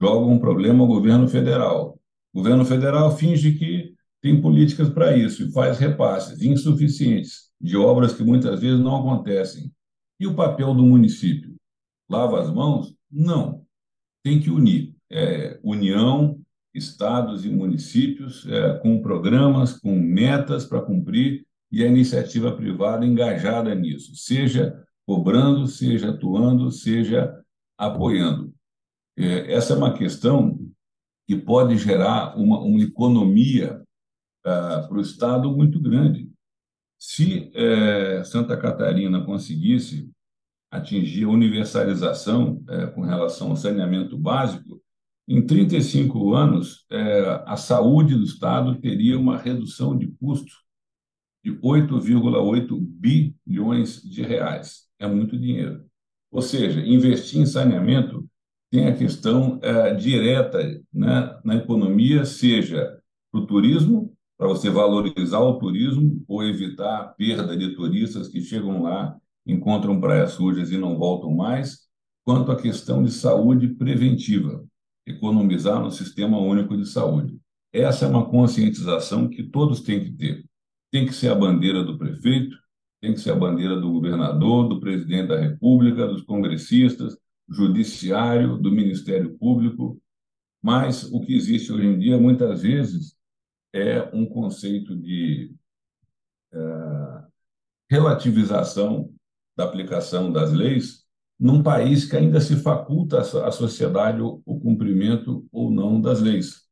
joga 0.00 0.26
um 0.26 0.38
problema 0.38 0.82
ao 0.82 0.86
governo 0.86 1.28
federal. 1.28 1.98
O 2.32 2.38
governo 2.38 2.64
federal 2.64 3.16
finge 3.16 3.58
que 3.58 3.94
tem 4.20 4.40
políticas 4.40 4.88
para 4.88 5.16
isso 5.16 5.44
e 5.44 5.52
faz 5.52 5.78
repasses 5.78 6.42
insuficientes 6.42 7.50
de 7.60 7.76
obras 7.76 8.12
que 8.12 8.22
muitas 8.22 8.60
vezes 8.60 8.80
não 8.80 8.96
acontecem. 8.96 9.72
E 10.18 10.26
o 10.26 10.34
papel 10.34 10.74
do 10.74 10.84
município? 10.84 11.54
Lava 12.08 12.40
as 12.40 12.50
mãos? 12.50 12.94
Não. 13.10 13.65
Tem 14.26 14.40
que 14.40 14.50
unir. 14.50 14.92
É, 15.08 15.56
união, 15.62 16.40
estados 16.74 17.44
e 17.44 17.48
municípios, 17.48 18.44
é, 18.48 18.76
com 18.78 19.00
programas, 19.00 19.78
com 19.78 19.94
metas 19.94 20.66
para 20.66 20.82
cumprir 20.82 21.46
e 21.70 21.84
a 21.84 21.86
iniciativa 21.86 22.50
privada 22.50 23.06
engajada 23.06 23.72
nisso, 23.72 24.16
seja 24.16 24.84
cobrando, 25.06 25.68
seja 25.68 26.10
atuando, 26.10 26.72
seja 26.72 27.40
apoiando. 27.78 28.52
É, 29.16 29.52
essa 29.52 29.74
é 29.74 29.76
uma 29.76 29.94
questão 29.94 30.58
que 31.28 31.36
pode 31.36 31.78
gerar 31.78 32.36
uma, 32.36 32.58
uma 32.58 32.82
economia 32.82 33.80
uh, 34.44 34.88
para 34.88 34.98
o 34.98 35.00
Estado 35.00 35.56
muito 35.56 35.78
grande. 35.78 36.28
Se 36.98 37.52
uh, 37.54 38.24
Santa 38.24 38.56
Catarina 38.56 39.24
conseguisse 39.24 40.10
atingir 40.70 41.24
a 41.24 41.30
universalização 41.30 42.62
uh, 42.68 42.92
com 42.94 43.02
relação 43.02 43.50
ao 43.50 43.56
saneamento 43.56 44.18
básico, 44.18 44.80
em 45.28 45.44
35 45.44 46.34
anos, 46.34 46.86
a 47.46 47.56
saúde 47.56 48.14
do 48.14 48.22
Estado 48.22 48.76
teria 48.76 49.18
uma 49.18 49.36
redução 49.36 49.98
de 49.98 50.06
custo 50.06 50.54
de 51.44 51.52
8,8 51.58 52.78
bilhões 52.80 54.00
de 54.02 54.22
reais. 54.22 54.84
É 55.00 55.06
muito 55.08 55.36
dinheiro. 55.36 55.84
Ou 56.30 56.40
seja, 56.40 56.80
investir 56.80 57.40
em 57.40 57.46
saneamento 57.46 58.24
tem 58.70 58.86
a 58.86 58.96
questão 58.96 59.58
é, 59.62 59.94
direta 59.94 60.58
né, 60.92 61.38
na 61.44 61.56
economia, 61.56 62.24
seja 62.24 62.98
para 63.30 63.40
o 63.40 63.46
turismo, 63.46 64.12
para 64.36 64.48
você 64.48 64.68
valorizar 64.68 65.40
o 65.40 65.58
turismo 65.58 66.22
ou 66.28 66.42
evitar 66.42 67.00
a 67.00 67.04
perda 67.04 67.56
de 67.56 67.74
turistas 67.74 68.28
que 68.28 68.40
chegam 68.40 68.82
lá, 68.82 69.16
encontram 69.46 70.00
praias 70.00 70.32
sujas 70.32 70.70
e 70.70 70.76
não 70.76 70.98
voltam 70.98 71.30
mais, 71.34 71.86
quanto 72.24 72.50
à 72.50 72.60
questão 72.60 73.02
de 73.02 73.12
saúde 73.12 73.68
preventiva. 73.68 74.64
economizar 75.06 75.80
no 75.80 75.92
Sistema 75.92 76.36
Único 76.36 76.76
de 76.76 76.84
Saúde. 76.84 77.38
Essa 77.72 78.06
é 78.06 78.08
uma 78.08 78.28
conscientização 78.28 79.28
que 79.28 79.44
todos 79.44 79.80
têm 79.80 80.02
que 80.02 80.10
ter. 80.10 80.44
Tem 80.90 81.06
que 81.06 81.12
ser 81.12 81.28
a 81.28 81.34
bandeira 81.34 81.84
do 81.84 81.96
prefeito, 81.96 82.56
tem 83.00 83.14
que 83.14 83.20
ser 83.20 83.30
a 83.30 83.36
bandeira 83.36 83.80
do 83.80 83.92
governador, 83.92 84.68
do 84.68 84.80
presidente 84.80 85.28
da 85.28 85.38
República, 85.38 86.08
dos 86.08 86.22
congressistas, 86.22 87.16
judiciário, 87.48 88.56
do 88.56 88.72
Ministério 88.72 89.38
Público. 89.38 90.00
Mas 90.60 91.04
o 91.04 91.20
que 91.20 91.36
existe 91.36 91.72
hoje 91.72 91.86
em 91.86 91.96
dia, 91.96 92.18
muitas 92.18 92.62
vezes, 92.62 93.16
é 93.72 94.10
um 94.12 94.26
conceito 94.26 94.96
de 94.96 95.54
é, 96.52 97.24
relativização 97.88 99.14
da 99.56 99.64
aplicação 99.64 100.30
das 100.30 100.52
leis 100.52 101.06
num 101.38 101.62
país 101.62 102.04
que 102.04 102.16
ainda 102.16 102.40
se 102.40 102.56
faculta 102.56 103.20
à 103.20 103.50
sociedade 103.50 104.20
o, 104.20 104.40
cumprimento 104.60 105.46
ou 105.52 105.70
não 105.70 106.00
das 106.00 106.20
leis. 106.20 106.64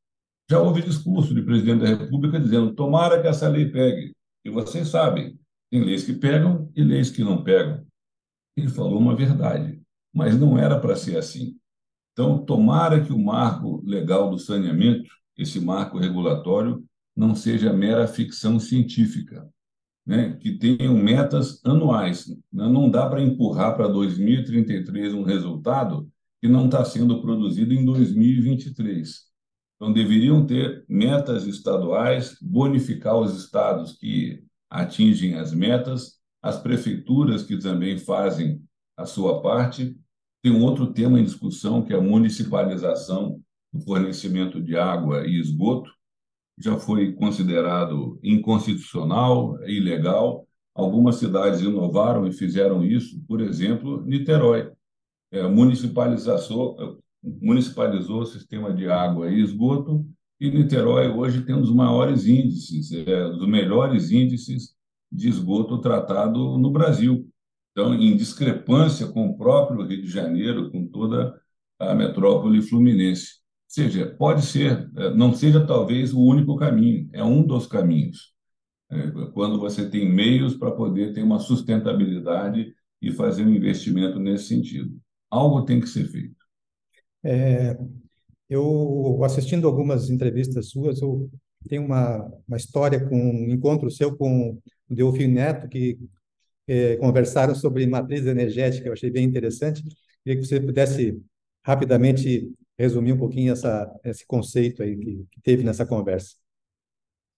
Já 0.50 0.60
houve 0.60 0.82
discurso 0.82 1.34
de 1.34 1.42
presidente 1.42 1.82
da 1.82 1.88
República 1.88 2.40
dizendo: 2.40 2.74
tomara 2.74 3.20
que 3.20 3.28
essa 3.28 3.48
lei 3.48 3.70
pegue. 3.70 4.14
E 4.44 4.50
vocês 4.50 4.88
sabem, 4.88 5.38
tem 5.70 5.82
leis 5.82 6.04
que 6.04 6.12
pegam 6.12 6.70
e 6.74 6.82
leis 6.82 7.10
que 7.10 7.24
não 7.24 7.42
pegam. 7.42 7.84
Ele 8.56 8.68
falou 8.68 8.98
uma 8.98 9.16
verdade, 9.16 9.80
mas 10.12 10.38
não 10.38 10.58
era 10.58 10.78
para 10.78 10.96
ser 10.96 11.16
assim. 11.16 11.58
Então, 12.12 12.44
tomara 12.44 13.04
que 13.04 13.12
o 13.12 13.18
marco 13.18 13.82
legal 13.84 14.30
do 14.30 14.38
saneamento, 14.38 15.10
esse 15.36 15.58
marco 15.60 15.98
regulatório, 15.98 16.84
não 17.16 17.34
seja 17.34 17.72
mera 17.72 18.06
ficção 18.06 18.60
científica, 18.60 19.48
né? 20.06 20.36
que 20.40 20.52
tenham 20.58 20.96
metas 20.96 21.60
anuais. 21.64 22.26
Né? 22.52 22.68
Não 22.68 22.90
dá 22.90 23.08
para 23.08 23.22
empurrar 23.22 23.76
para 23.76 23.88
2033 23.88 25.14
um 25.14 25.22
resultado 25.22 26.08
que 26.40 26.48
não 26.48 26.66
está 26.66 26.84
sendo 26.84 27.22
produzido 27.22 27.72
em 27.72 27.84
2023. 27.84 29.22
Então, 29.76 29.92
deveriam 29.92 30.46
ter 30.46 30.84
metas 30.88 31.46
estaduais, 31.46 32.36
bonificar 32.40 33.16
os 33.18 33.34
estados 33.36 33.92
que 33.92 34.44
atingem 34.70 35.34
as 35.34 35.52
metas, 35.52 36.18
as 36.42 36.60
prefeituras 36.60 37.42
que 37.42 37.58
também 37.58 37.96
fazem 37.98 38.62
a 38.96 39.06
sua 39.06 39.40
parte. 39.40 39.96
Tem 40.42 40.52
um 40.52 40.62
outro 40.62 40.92
tema 40.92 41.18
em 41.18 41.24
discussão, 41.24 41.82
que 41.82 41.92
é 41.92 41.96
a 41.96 42.02
municipalização 42.02 43.40
do 43.72 43.80
fornecimento 43.80 44.62
de 44.62 44.76
água 44.76 45.26
e 45.26 45.40
esgoto. 45.40 45.90
Já 46.58 46.78
foi 46.78 47.12
considerado 47.12 48.18
inconstitucional, 48.22 49.58
ilegal. 49.68 50.46
Algumas 50.74 51.16
cidades 51.16 51.60
inovaram 51.60 52.26
e 52.26 52.32
fizeram 52.32 52.84
isso, 52.84 53.20
por 53.26 53.40
exemplo, 53.40 54.04
Niterói. 54.04 54.70
É, 55.30 55.46
municipalizou, 55.48 57.00
municipalizou 57.22 58.22
o 58.22 58.26
sistema 58.26 58.72
de 58.72 58.88
água 58.88 59.30
e 59.30 59.40
esgoto 59.40 60.06
e 60.40 60.50
Niterói 60.50 61.08
hoje 61.08 61.44
tem 61.44 61.54
um 61.54 61.60
dos 61.60 61.72
maiores 61.72 62.26
índices, 62.26 62.92
é, 62.92 63.28
dos 63.30 63.48
melhores 63.48 64.10
índices 64.10 64.74
de 65.10 65.28
esgoto 65.28 65.80
tratado 65.80 66.58
no 66.58 66.70
Brasil. 66.70 67.28
Então, 67.72 67.94
em 67.94 68.16
discrepância 68.16 69.06
com 69.06 69.26
o 69.28 69.36
próprio 69.36 69.84
Rio 69.84 70.02
de 70.02 70.08
Janeiro, 70.08 70.70
com 70.70 70.86
toda 70.86 71.40
a 71.78 71.94
metrópole 71.94 72.62
fluminense. 72.62 73.40
Seja, 73.74 74.06
pode 74.06 74.46
ser, 74.46 74.88
é, 74.96 75.12
não 75.16 75.34
seja 75.34 75.66
talvez 75.66 76.14
o 76.14 76.20
único 76.20 76.54
caminho, 76.54 77.10
é 77.12 77.24
um 77.24 77.44
dos 77.44 77.66
caminhos. 77.66 78.32
É, 78.88 79.10
quando 79.32 79.58
você 79.58 79.90
tem 79.90 80.08
meios 80.08 80.54
para 80.54 80.70
poder 80.70 81.12
ter 81.12 81.24
uma 81.24 81.40
sustentabilidade 81.40 82.72
e 83.02 83.10
fazer 83.10 83.44
um 83.44 83.52
investimento 83.52 84.20
nesse 84.20 84.44
sentido. 84.44 84.96
Algo 85.28 85.64
tem 85.64 85.80
que 85.80 85.88
ser 85.88 86.06
feito. 86.06 86.36
É, 87.24 87.76
eu, 88.48 89.18
assistindo 89.24 89.66
algumas 89.66 90.08
entrevistas 90.08 90.70
suas, 90.70 91.02
eu 91.02 91.28
tenho 91.68 91.84
uma, 91.84 92.30
uma 92.46 92.56
história 92.56 93.04
com 93.04 93.16
um 93.16 93.50
encontro 93.50 93.90
seu 93.90 94.16
com 94.16 94.50
o 94.88 94.94
Delfim 94.94 95.26
Neto, 95.26 95.68
que 95.68 95.98
é, 96.68 96.94
conversaram 96.98 97.56
sobre 97.56 97.84
matriz 97.88 98.24
energética, 98.24 98.86
eu 98.86 98.92
achei 98.92 99.10
bem 99.10 99.24
interessante. 99.24 99.82
Queria 100.22 100.40
que 100.40 100.46
você 100.46 100.60
pudesse 100.60 101.20
rapidamente 101.66 102.54
resumir 102.78 103.12
um 103.12 103.18
pouquinho 103.18 103.52
essa, 103.52 103.92
esse 104.04 104.26
conceito 104.26 104.82
aí 104.82 104.96
que, 104.96 105.26
que 105.30 105.40
teve 105.40 105.62
nessa 105.62 105.86
conversa. 105.86 106.36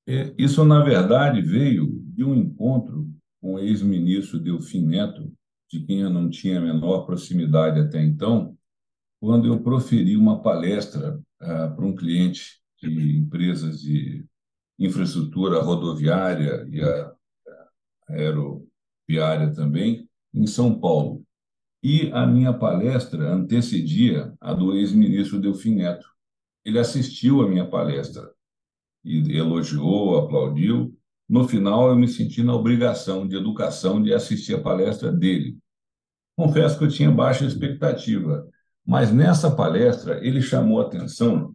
É, 0.06 0.32
isso, 0.38 0.64
na 0.64 0.82
verdade, 0.84 1.42
veio 1.42 2.00
de 2.14 2.24
um 2.24 2.34
encontro 2.34 3.08
com 3.40 3.54
o 3.54 3.58
ex-ministro 3.58 4.38
Delfim 4.38 4.86
Neto, 4.86 5.32
de 5.70 5.80
quem 5.80 6.00
eu 6.00 6.10
não 6.10 6.30
tinha 6.30 6.58
a 6.58 6.62
menor 6.62 7.04
proximidade 7.04 7.80
até 7.80 8.02
então, 8.02 8.56
quando 9.20 9.48
eu 9.48 9.60
proferi 9.60 10.16
uma 10.16 10.40
palestra 10.40 11.20
ah, 11.40 11.68
para 11.68 11.84
um 11.84 11.94
cliente 11.94 12.60
de 12.80 13.18
empresas 13.18 13.80
de 13.80 14.24
infraestrutura 14.78 15.60
rodoviária 15.60 16.66
e 16.70 16.80
aeroviária 18.08 19.52
também, 19.52 20.08
em 20.32 20.46
São 20.46 20.78
Paulo. 20.78 21.25
E 21.88 22.10
a 22.12 22.26
minha 22.26 22.52
palestra 22.52 23.32
antecedia 23.32 24.34
a 24.40 24.52
do 24.52 24.74
ex-ministro 24.74 25.40
Delfim 25.40 25.76
Neto. 25.76 26.04
Ele 26.64 26.80
assistiu 26.80 27.42
à 27.42 27.48
minha 27.48 27.64
palestra 27.64 28.28
e 29.04 29.38
elogiou, 29.38 30.18
aplaudiu. 30.18 30.92
No 31.28 31.46
final, 31.46 31.88
eu 31.88 31.94
me 31.94 32.08
senti 32.08 32.42
na 32.42 32.56
obrigação 32.56 33.24
de 33.24 33.36
educação 33.36 34.02
de 34.02 34.12
assistir 34.12 34.56
a 34.56 34.60
palestra 34.60 35.12
dele. 35.12 35.58
Confesso 36.36 36.76
que 36.76 36.82
eu 36.82 36.88
tinha 36.88 37.08
baixa 37.08 37.44
expectativa, 37.44 38.44
mas 38.84 39.12
nessa 39.12 39.48
palestra, 39.48 40.18
ele 40.26 40.42
chamou 40.42 40.80
atenção 40.80 41.54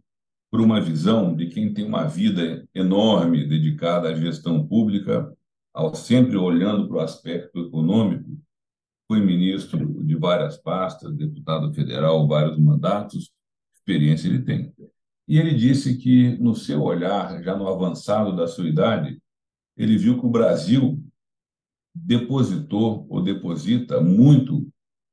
para 0.50 0.62
uma 0.62 0.80
visão 0.80 1.36
de 1.36 1.48
quem 1.48 1.74
tem 1.74 1.84
uma 1.84 2.06
vida 2.06 2.66
enorme 2.74 3.46
dedicada 3.46 4.08
à 4.08 4.14
gestão 4.14 4.66
pública, 4.66 5.30
ao 5.74 5.94
sempre 5.94 6.38
olhando 6.38 6.88
para 6.88 6.96
o 6.96 7.00
aspecto 7.00 7.66
econômico, 7.66 8.40
foi 9.12 9.20
ministro 9.20 10.02
de 10.02 10.16
várias 10.16 10.56
pastas, 10.56 11.14
deputado 11.14 11.70
federal, 11.74 12.26
vários 12.26 12.58
mandatos, 12.58 13.30
experiência 13.74 14.26
ele 14.26 14.40
tem. 14.40 14.72
E 15.28 15.38
ele 15.38 15.52
disse 15.52 15.98
que, 15.98 16.38
no 16.38 16.54
seu 16.54 16.80
olhar, 16.80 17.42
já 17.42 17.54
no 17.54 17.68
avançado 17.68 18.34
da 18.34 18.46
sua 18.46 18.66
idade, 18.66 19.20
ele 19.76 19.98
viu 19.98 20.18
que 20.18 20.24
o 20.24 20.30
Brasil 20.30 20.98
depositou 21.94 23.06
ou 23.10 23.22
deposita 23.22 24.00
muito 24.00 24.66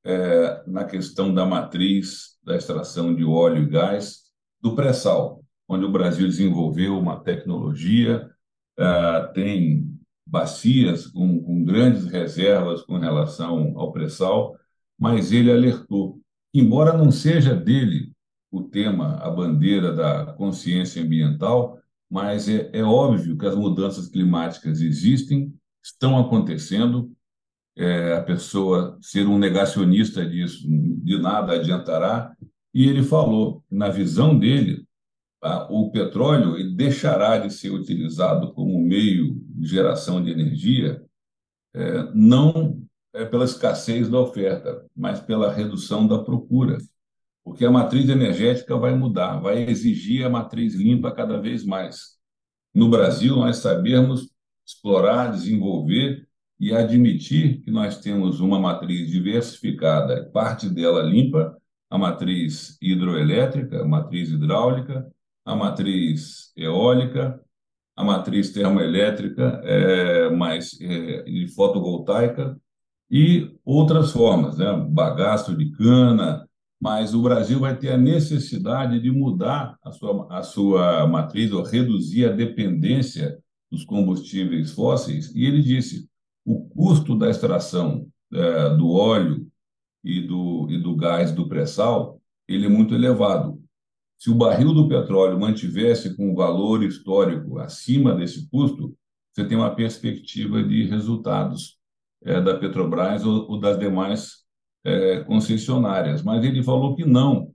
é, 0.06 0.64
na 0.66 0.86
questão 0.86 1.34
da 1.34 1.46
matriz 1.46 2.38
da 2.42 2.56
extração 2.56 3.14
de 3.14 3.26
óleo 3.26 3.64
e 3.64 3.70
gás 3.70 4.32
do 4.62 4.76
pré-sal, 4.76 5.44
onde 5.68 5.84
o 5.84 5.92
Brasil 5.92 6.26
desenvolveu 6.26 6.98
uma 6.98 7.20
tecnologia, 7.20 8.32
é, 8.78 9.22
tem 9.34 9.89
bacias 10.30 11.08
com, 11.08 11.42
com 11.42 11.64
grandes 11.64 12.06
reservas 12.06 12.84
com 12.84 12.98
relação 12.98 13.74
ao 13.78 13.92
pré-sal, 13.92 14.56
mas 14.98 15.32
ele 15.32 15.52
alertou, 15.52 16.20
embora 16.54 16.96
não 16.96 17.12
seja 17.12 17.56
dele 17.56 18.12
o 18.52 18.64
tema, 18.64 19.16
a 19.18 19.30
bandeira 19.30 19.94
da 19.94 20.34
consciência 20.34 21.02
ambiental, 21.02 21.80
mas 22.10 22.48
é, 22.48 22.70
é 22.74 22.84
óbvio 22.84 23.38
que 23.38 23.46
as 23.46 23.56
mudanças 23.56 24.08
climáticas 24.08 24.82
existem, 24.82 25.54
estão 25.84 26.20
acontecendo, 26.20 27.12
é, 27.76 28.14
a 28.14 28.22
pessoa 28.22 28.98
ser 29.02 29.26
um 29.28 29.38
negacionista 29.38 30.26
disso, 30.26 30.68
de 30.68 31.18
nada 31.20 31.54
adiantará. 31.54 32.36
E 32.74 32.88
ele 32.88 33.04
falou, 33.04 33.64
na 33.72 33.90
visão 33.90 34.38
dele, 34.38 34.86
o 35.70 35.90
petróleo 35.92 36.76
deixará 36.76 37.38
de 37.38 37.54
ser 37.54 37.72
utilizado 37.72 38.54
como 38.54 38.80
meio 38.80 39.42
geração 39.62 40.24
de 40.24 40.32
energia, 40.32 41.04
é, 41.74 42.12
não 42.14 42.82
é 43.14 43.26
pela 43.26 43.46
escassez 43.46 44.10
da 44.10 44.20
oferta, 44.20 44.86
mas 44.96 45.20
pela 45.20 45.52
redução 45.52 46.08
da 46.08 46.20
procura. 46.20 46.78
Porque 47.44 47.66
a 47.66 47.72
matriz 47.72 48.08
energética 48.10 48.78
vai 48.78 48.94
mudar, 48.96 49.40
vai 49.40 49.64
exigir 49.64 50.26
a 50.26 50.30
matriz 50.30 50.76
limpa 50.76 51.12
cada 51.12 51.40
vez 51.42 51.66
mais. 51.66 52.18
No 52.74 52.90
Brasil, 52.90 53.36
nós 53.36 53.58
sabemos 53.58 54.30
explorar, 54.66 55.32
desenvolver 55.32 56.28
e 56.60 56.74
admitir 56.74 57.62
que 57.62 57.72
nós 57.72 58.00
temos 58.00 58.40
uma 58.40 58.60
matriz 58.60 59.10
diversificada, 59.10 60.30
parte 60.32 60.70
dela 60.70 61.02
limpa, 61.02 61.58
a 61.90 61.98
matriz 61.98 62.78
hidroelétrica, 62.82 63.82
a 63.82 63.86
matriz 63.88 64.30
hidráulica, 64.30 65.10
a 65.44 65.56
matriz 65.56 66.52
eólica, 66.56 67.42
a 68.00 68.04
matriz 68.06 68.50
termoelétrica, 68.54 69.60
é, 69.62 70.30
mais 70.30 70.80
é, 70.80 71.48
fotovoltaica 71.54 72.58
e 73.12 73.54
outras 73.66 74.14
formas, 74.14 74.58
né? 74.58 74.72
bagaço 74.90 75.54
de 75.54 75.70
cana, 75.72 76.48
mas 76.80 77.14
o 77.14 77.22
Brasil 77.22 77.60
vai 77.60 77.78
ter 77.78 77.92
a 77.92 77.98
necessidade 77.98 79.02
de 79.02 79.12
mudar 79.12 79.78
a 79.84 79.92
sua, 79.92 80.28
a 80.30 80.42
sua 80.44 81.08
matriz 81.08 81.52
ou 81.52 81.62
reduzir 81.62 82.24
a 82.24 82.32
dependência 82.32 83.38
dos 83.70 83.84
combustíveis 83.84 84.72
fósseis. 84.72 85.36
E 85.36 85.44
ele 85.46 85.62
disse: 85.62 86.08
o 86.46 86.70
custo 86.70 87.18
da 87.18 87.30
extração 87.30 88.08
é, 88.32 88.70
do 88.78 88.92
óleo 88.92 89.46
e 90.06 90.22
do, 90.22 90.68
e 90.70 90.78
do 90.78 90.96
gás 90.96 91.34
do 91.34 91.50
pré-sal 91.50 92.18
ele 92.48 92.66
é 92.66 92.70
muito 92.70 92.96
elevado. 92.96 93.62
Se 94.20 94.30
o 94.30 94.36
barril 94.36 94.74
do 94.74 94.90
petróleo 94.90 95.40
mantivesse 95.40 96.14
com 96.14 96.34
o 96.34 96.36
valor 96.36 96.84
histórico 96.84 97.58
acima 97.58 98.14
desse 98.14 98.50
custo, 98.50 98.94
você 99.32 99.48
tem 99.48 99.58
uma 99.58 99.74
perspectiva 99.74 100.62
de 100.62 100.84
resultados 100.84 101.80
é, 102.26 102.42
da 102.42 102.58
Petrobras 102.58 103.26
ou, 103.26 103.50
ou 103.50 103.58
das 103.58 103.80
demais 103.80 104.44
é, 104.84 105.24
concessionárias. 105.24 106.22
Mas 106.22 106.44
ele 106.44 106.62
falou 106.62 106.98
que 106.98 107.06
não. 107.06 107.44
O 107.44 107.54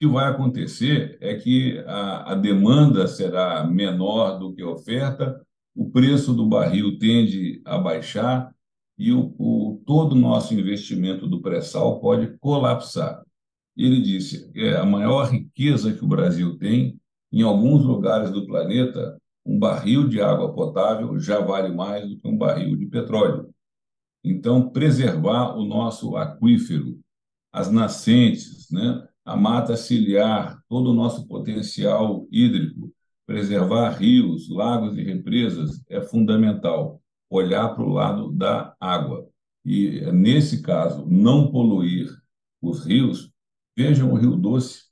que 0.00 0.06
vai 0.06 0.30
acontecer 0.30 1.18
é 1.20 1.34
que 1.34 1.78
a, 1.84 2.32
a 2.32 2.34
demanda 2.36 3.08
será 3.08 3.66
menor 3.66 4.38
do 4.38 4.54
que 4.54 4.62
a 4.62 4.68
oferta, 4.68 5.44
o 5.74 5.90
preço 5.90 6.32
do 6.32 6.46
barril 6.46 6.96
tende 6.96 7.60
a 7.64 7.76
baixar 7.76 8.54
e 8.96 9.10
o, 9.10 9.34
o 9.36 9.82
todo 9.84 10.12
o 10.12 10.18
nosso 10.18 10.54
investimento 10.54 11.26
do 11.26 11.42
pré-sal 11.42 11.98
pode 11.98 12.38
colapsar. 12.38 13.24
Ele 13.76 14.00
disse 14.00 14.50
que 14.52 14.60
é 14.60 14.76
a 14.76 14.84
maior 14.84 15.30
riqueza 15.30 15.92
que 15.92 16.04
o 16.04 16.08
Brasil 16.08 16.56
tem, 16.58 16.98
em 17.32 17.42
alguns 17.42 17.84
lugares 17.84 18.30
do 18.30 18.46
planeta, 18.46 19.18
um 19.44 19.58
barril 19.58 20.08
de 20.08 20.20
água 20.20 20.52
potável 20.52 21.18
já 21.18 21.40
vale 21.40 21.74
mais 21.74 22.08
do 22.08 22.18
que 22.18 22.28
um 22.28 22.36
barril 22.36 22.76
de 22.76 22.86
petróleo. 22.86 23.50
Então, 24.22 24.70
preservar 24.70 25.56
o 25.56 25.64
nosso 25.64 26.16
aquífero, 26.16 26.98
as 27.52 27.70
nascentes, 27.70 28.70
né? 28.70 29.06
a 29.24 29.36
mata 29.36 29.76
ciliar, 29.76 30.62
todo 30.68 30.90
o 30.90 30.94
nosso 30.94 31.26
potencial 31.26 32.26
hídrico, 32.30 32.92
preservar 33.26 33.90
rios, 33.90 34.48
lagos 34.50 34.96
e 34.96 35.02
represas 35.02 35.82
é 35.88 36.00
fundamental. 36.00 37.00
Olhar 37.30 37.74
para 37.74 37.84
o 37.84 37.88
lado 37.88 38.30
da 38.32 38.74
água. 38.78 39.26
E, 39.64 40.00
nesse 40.12 40.62
caso, 40.62 41.06
não 41.06 41.50
poluir 41.50 42.08
os 42.60 42.84
rios. 42.84 43.30
Vejam 43.76 44.12
o 44.12 44.16
Rio 44.16 44.36
Doce, 44.36 44.84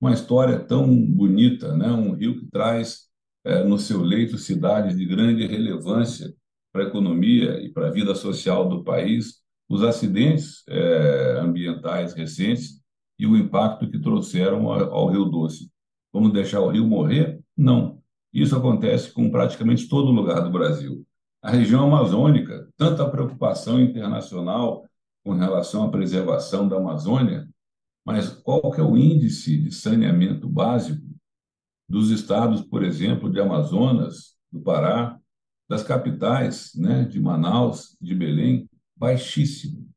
uma 0.00 0.12
história 0.12 0.58
tão 0.58 0.86
bonita, 0.94 1.76
né? 1.76 1.88
um 1.88 2.12
rio 2.12 2.38
que 2.38 2.46
traz 2.46 3.06
é, 3.44 3.62
no 3.62 3.78
seu 3.78 4.02
leito 4.02 4.36
cidades 4.36 4.96
de 4.96 5.06
grande 5.06 5.46
relevância 5.46 6.34
para 6.72 6.84
a 6.84 6.88
economia 6.88 7.60
e 7.60 7.70
para 7.70 7.86
a 7.86 7.90
vida 7.90 8.14
social 8.14 8.68
do 8.68 8.82
país, 8.82 9.36
os 9.68 9.82
acidentes 9.82 10.62
é, 10.68 11.38
ambientais 11.40 12.12
recentes 12.12 12.80
e 13.18 13.26
o 13.26 13.36
impacto 13.36 13.88
que 13.88 13.98
trouxeram 13.98 14.70
ao, 14.70 14.92
ao 14.92 15.08
Rio 15.08 15.24
Doce. 15.26 15.70
Vamos 16.12 16.32
deixar 16.32 16.60
o 16.60 16.68
rio 16.68 16.86
morrer? 16.86 17.40
Não. 17.56 18.02
Isso 18.32 18.56
acontece 18.56 19.12
com 19.12 19.30
praticamente 19.30 19.88
todo 19.88 20.10
lugar 20.10 20.42
do 20.42 20.50
Brasil. 20.50 21.06
A 21.40 21.50
região 21.50 21.86
amazônica, 21.86 22.68
tanta 22.76 23.08
preocupação 23.08 23.80
internacional 23.80 24.84
com 25.24 25.32
relação 25.32 25.84
à 25.84 25.90
preservação 25.90 26.68
da 26.68 26.76
Amazônia, 26.76 27.48
mas 28.06 28.28
qual 28.28 28.70
que 28.70 28.80
é 28.80 28.84
o 28.84 28.96
índice 28.96 29.58
de 29.58 29.74
saneamento 29.74 30.48
básico 30.48 31.04
dos 31.88 32.10
estados, 32.10 32.62
por 32.62 32.84
exemplo, 32.84 33.28
de 33.28 33.40
Amazonas, 33.40 34.36
do 34.50 34.60
Pará, 34.60 35.18
das 35.68 35.82
capitais, 35.82 36.72
né, 36.76 37.04
de 37.04 37.18
Manaus, 37.18 37.96
de 38.00 38.14
Belém, 38.14 38.70
baixíssimo. 38.96 39.88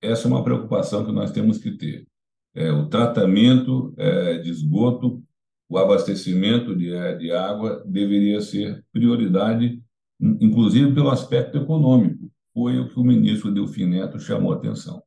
Essa 0.00 0.26
é 0.26 0.30
uma 0.30 0.42
preocupação 0.42 1.04
que 1.04 1.12
nós 1.12 1.30
temos 1.30 1.58
que 1.58 1.72
ter. 1.72 2.06
É, 2.54 2.72
o 2.72 2.88
tratamento 2.88 3.92
é, 3.98 4.38
de 4.38 4.50
esgoto, 4.50 5.22
o 5.68 5.76
abastecimento 5.76 6.74
de, 6.74 6.90
é, 6.94 7.16
de 7.16 7.32
água 7.32 7.84
deveria 7.86 8.40
ser 8.40 8.82
prioridade, 8.90 9.82
inclusive 10.18 10.94
pelo 10.94 11.10
aspecto 11.10 11.58
econômico. 11.58 12.30
Foi 12.54 12.78
o 12.78 12.88
que 12.88 12.98
o 12.98 13.04
ministro 13.04 13.52
Delfim 13.52 13.84
Neto 13.84 14.18
chamou 14.18 14.54
a 14.54 14.56
atenção. 14.56 15.02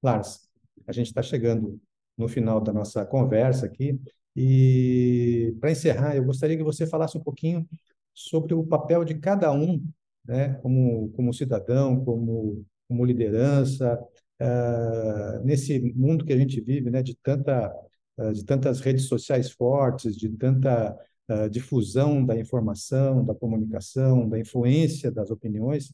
Lars, 0.00 0.47
a 0.88 0.92
gente 0.92 1.08
está 1.08 1.22
chegando 1.22 1.80
no 2.16 2.28
final 2.28 2.60
da 2.60 2.72
nossa 2.72 3.04
conversa 3.04 3.66
aqui 3.66 4.00
e, 4.34 5.54
para 5.60 5.70
encerrar, 5.70 6.16
eu 6.16 6.24
gostaria 6.24 6.56
que 6.56 6.62
você 6.62 6.86
falasse 6.86 7.18
um 7.18 7.22
pouquinho 7.22 7.68
sobre 8.14 8.54
o 8.54 8.64
papel 8.64 9.04
de 9.04 9.14
cada 9.14 9.52
um, 9.52 9.84
né, 10.24 10.54
como, 10.62 11.10
como 11.10 11.32
cidadão, 11.32 12.04
como, 12.04 12.64
como 12.88 13.04
liderança, 13.04 13.98
uh, 14.40 15.44
nesse 15.44 15.78
mundo 15.94 16.24
que 16.24 16.32
a 16.32 16.36
gente 16.38 16.60
vive, 16.60 16.90
né, 16.90 17.02
de, 17.02 17.16
tanta, 17.16 17.72
uh, 18.18 18.32
de 18.32 18.44
tantas 18.44 18.80
redes 18.80 19.06
sociais 19.06 19.50
fortes, 19.50 20.16
de 20.16 20.28
tanta 20.30 20.96
uh, 21.30 21.50
difusão 21.50 22.24
da 22.24 22.38
informação, 22.38 23.24
da 23.24 23.34
comunicação, 23.34 24.28
da 24.28 24.38
influência 24.38 25.10
das 25.10 25.30
opiniões. 25.30 25.92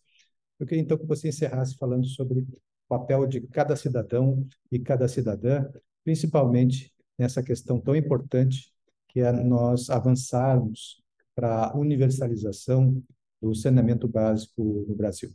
Eu 0.58 0.66
queria 0.66 0.82
então 0.82 0.98
que 0.98 1.06
você 1.06 1.28
encerrasse 1.28 1.76
falando 1.76 2.06
sobre 2.06 2.46
papel 2.88 3.26
de 3.26 3.40
cada 3.40 3.76
cidadão 3.76 4.46
e 4.70 4.78
cada 4.78 5.08
cidadã, 5.08 5.70
principalmente 6.04 6.92
nessa 7.18 7.42
questão 7.42 7.80
tão 7.80 7.94
importante 7.94 8.72
que 9.08 9.20
é 9.20 9.32
nós 9.32 9.90
avançarmos 9.90 11.02
para 11.34 11.68
a 11.68 11.76
universalização 11.76 13.02
do 13.40 13.54
saneamento 13.54 14.08
básico 14.08 14.84
no 14.88 14.94
Brasil? 14.94 15.30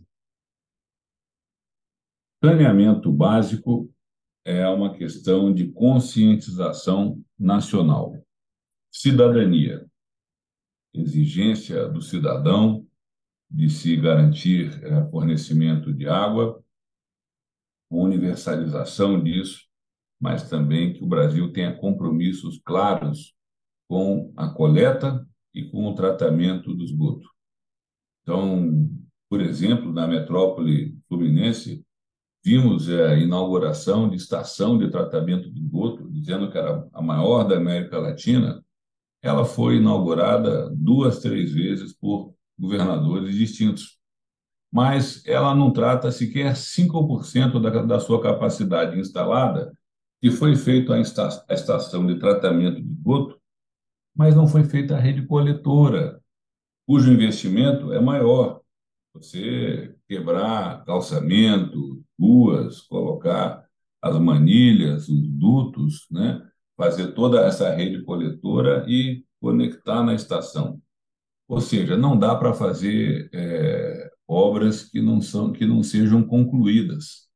Saneamento 2.44 3.12
básico 3.12 3.94
é 4.46 4.68
uma 4.68 4.96
questão 4.96 5.54
de 5.54 5.68
conscientização 5.72 7.22
nacional, 7.38 8.18
cidadania, 8.92 9.86
exigência 10.94 11.88
do 11.88 12.02
cidadão 12.02 12.86
de 13.50 13.70
se 13.70 13.96
garantir 13.96 14.84
é, 14.84 15.10
fornecimento 15.10 15.94
de 15.94 16.08
água, 16.08 16.64
universalização 17.90 19.22
disso, 19.24 19.68
mas 20.20 20.50
também 20.50 20.94
que 20.94 21.04
o 21.04 21.08
Brasil 21.08 21.52
tenha 21.52 21.76
compromissos 21.76 22.60
claros 22.64 23.34
com 23.88 24.32
a 24.36 24.50
coleta 24.50 25.26
e 25.54 25.64
com 25.66 25.88
o 25.88 25.96
tratamento 25.96 26.74
do 26.74 26.84
esgoto. 26.84 27.28
Então, 28.22 28.90
por 29.30 29.42
exemplo, 29.42 29.92
na 29.92 30.08
metrópole 30.08 30.98
fluminense, 31.08 31.84
vimos 32.44 32.90
é, 32.90 33.14
a 33.14 33.18
inauguração 33.18 34.10
de 34.10 34.16
estação 34.16 34.78
de 34.78 34.90
tratamento 34.90 35.52
de 35.52 35.60
esgoto, 35.60 36.10
dizendo 36.10 36.52
que 36.52 36.58
era 36.58 36.88
a 36.94 37.02
maior 37.02 37.44
da 37.44 37.58
América 37.58 37.98
Latina. 38.00 38.64
Ela 39.22 39.46
foi 39.46 39.78
inaugurada 39.78 40.70
duas, 40.76 41.20
três 41.20 41.52
vezes 41.54 41.94
por 41.94 42.34
governadores 42.58 43.36
distintos. 43.36 43.99
Mas 44.72 45.26
ela 45.26 45.56
não 45.56 45.72
trata 45.72 46.12
sequer 46.12 46.56
5% 46.56 47.60
da, 47.60 47.84
da 47.84 48.00
sua 48.00 48.22
capacidade 48.22 49.00
instalada, 49.00 49.74
que 50.22 50.30
foi 50.30 50.56
feita 50.56 50.94
a 50.94 51.54
estação 51.54 52.06
de 52.06 52.20
tratamento 52.20 52.82
de 52.82 52.92
esgoto 52.92 53.40
mas 54.20 54.36
não 54.36 54.50
foi 54.50 54.66
feita 54.66 54.98
a 54.98 55.00
rede 55.00 55.26
coletora, 55.26 56.22
cujo 56.86 57.10
investimento 57.10 57.94
é 57.94 58.02
maior. 58.02 58.60
Você 59.14 59.96
quebrar 60.10 60.84
calçamento, 60.84 62.04
ruas, 62.20 62.82
colocar 62.82 63.66
as 64.02 64.20
manilhas, 64.20 65.08
os 65.08 65.26
dutos, 65.26 66.06
né? 66.12 66.46
fazer 66.76 67.14
toda 67.14 67.46
essa 67.46 67.70
rede 67.70 68.04
coletora 68.04 68.84
e 68.90 69.24
conectar 69.40 70.04
na 70.04 70.14
estação. 70.14 70.82
Ou 71.48 71.62
seja, 71.62 71.96
não 71.96 72.20
dá 72.20 72.36
para 72.36 72.54
fazer 72.54 73.30
é, 73.34 73.89
obras 74.30 74.84
que 74.84 75.02
não 75.02 75.20
são 75.20 75.52
que 75.52 75.66
não 75.66 75.82
sejam 75.82 76.24
concluídas. 76.24 77.28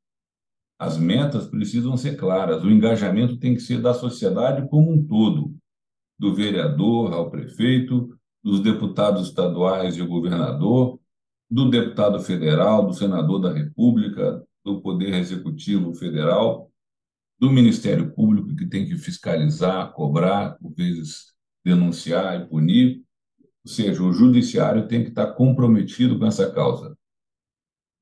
As 0.78 0.98
metas 0.98 1.48
precisam 1.48 1.98
ser 1.98 2.16
claras. 2.16 2.64
O 2.64 2.70
engajamento 2.70 3.38
tem 3.38 3.56
que 3.56 3.62
ser 3.62 3.82
da 3.82 3.94
sociedade 3.94 4.70
como 4.70 4.92
um 4.92 5.04
todo 5.04 5.56
do 6.20 6.36
vereador 6.36 7.14
ao 7.14 7.32
prefeito, 7.32 8.16
dos 8.44 8.60
deputados 8.60 9.28
estaduais 9.28 9.98
e 9.98 10.02
o 10.02 10.08
governador, 10.08 11.00
do 11.50 11.70
deputado 11.70 12.20
federal, 12.20 12.86
do 12.86 12.94
senador 12.94 13.40
da 13.40 13.52
República, 13.52 14.44
do 14.64 14.82
Poder 14.82 15.14
Executivo 15.16 15.94
Federal, 15.94 16.72
do 17.40 17.52
Ministério 17.52 18.14
Público, 18.14 18.56
que 18.56 18.68
tem 18.68 18.88
que 18.88 18.98
fiscalizar, 18.98 19.92
cobrar, 19.94 20.58
por 20.60 20.74
vezes 20.74 21.34
denunciar 21.66 22.40
e 22.42 22.48
punir. 22.48 23.03
Ou 23.66 23.72
seja, 23.72 24.04
o 24.04 24.14
judiciário 24.14 24.88
tem 24.88 25.04
que 25.04 25.10
estar 25.10 25.34
comprometido 25.34 26.20
com 26.20 26.26
essa 26.26 26.52
causa. 26.52 26.98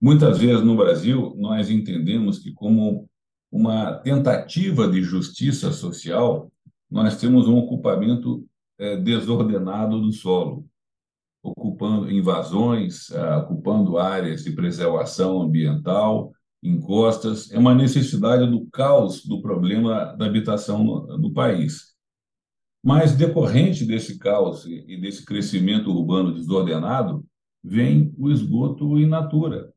Muitas 0.02 0.40
vezes 0.40 0.64
no 0.64 0.76
Brasil, 0.76 1.36
nós 1.38 1.70
entendemos 1.70 2.40
que, 2.40 2.52
como 2.52 3.08
uma 3.52 3.94
tentativa 4.00 4.88
de 4.88 5.04
justiça 5.04 5.72
social, 5.72 6.52
nós 6.90 7.20
temos 7.20 7.48
um 7.48 7.58
ocupamento 7.58 8.44
é, 8.80 8.98
desordenado 8.98 10.02
do 10.02 10.12
solo, 10.12 10.66
ocupando 11.44 12.10
invasões, 12.10 13.12
é, 13.12 13.36
ocupando 13.38 14.00
áreas 14.00 14.44
de 14.44 14.52
preservação 14.52 15.42
ambiental, 15.42 16.32
encostas. 16.64 17.52
É 17.52 17.60
uma 17.60 17.76
necessidade 17.76 18.50
do 18.50 18.66
caos 18.72 19.24
do 19.24 19.42
problema 19.42 20.16
da 20.18 20.26
habitação 20.26 20.84
no, 20.84 21.18
no 21.18 21.32
país. 21.32 21.92
Mas, 22.84 23.16
decorrente 23.16 23.86
desse 23.86 24.18
caos 24.18 24.66
e 24.66 24.98
desse 24.98 25.24
crescimento 25.24 25.92
urbano 25.92 26.34
desordenado, 26.34 27.24
vem 27.64 28.14
o 28.18 28.32
esgoto 28.32 28.98
in 28.98 29.06
natura, 29.06 29.72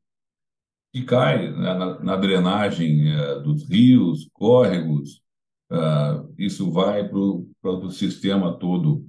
que 0.93 1.03
cai 1.03 1.51
na, 1.51 2.01
na 2.01 2.17
drenagem 2.17 3.11
é, 3.11 3.41
dos 3.41 3.69
rios, 3.69 4.29
córregos, 4.33 5.23
Uh, 5.71 6.33
isso 6.39 6.71
vai 6.71 7.09
para 7.09 7.19
o 7.19 7.91
sistema 7.91 8.57
todo 8.59 9.09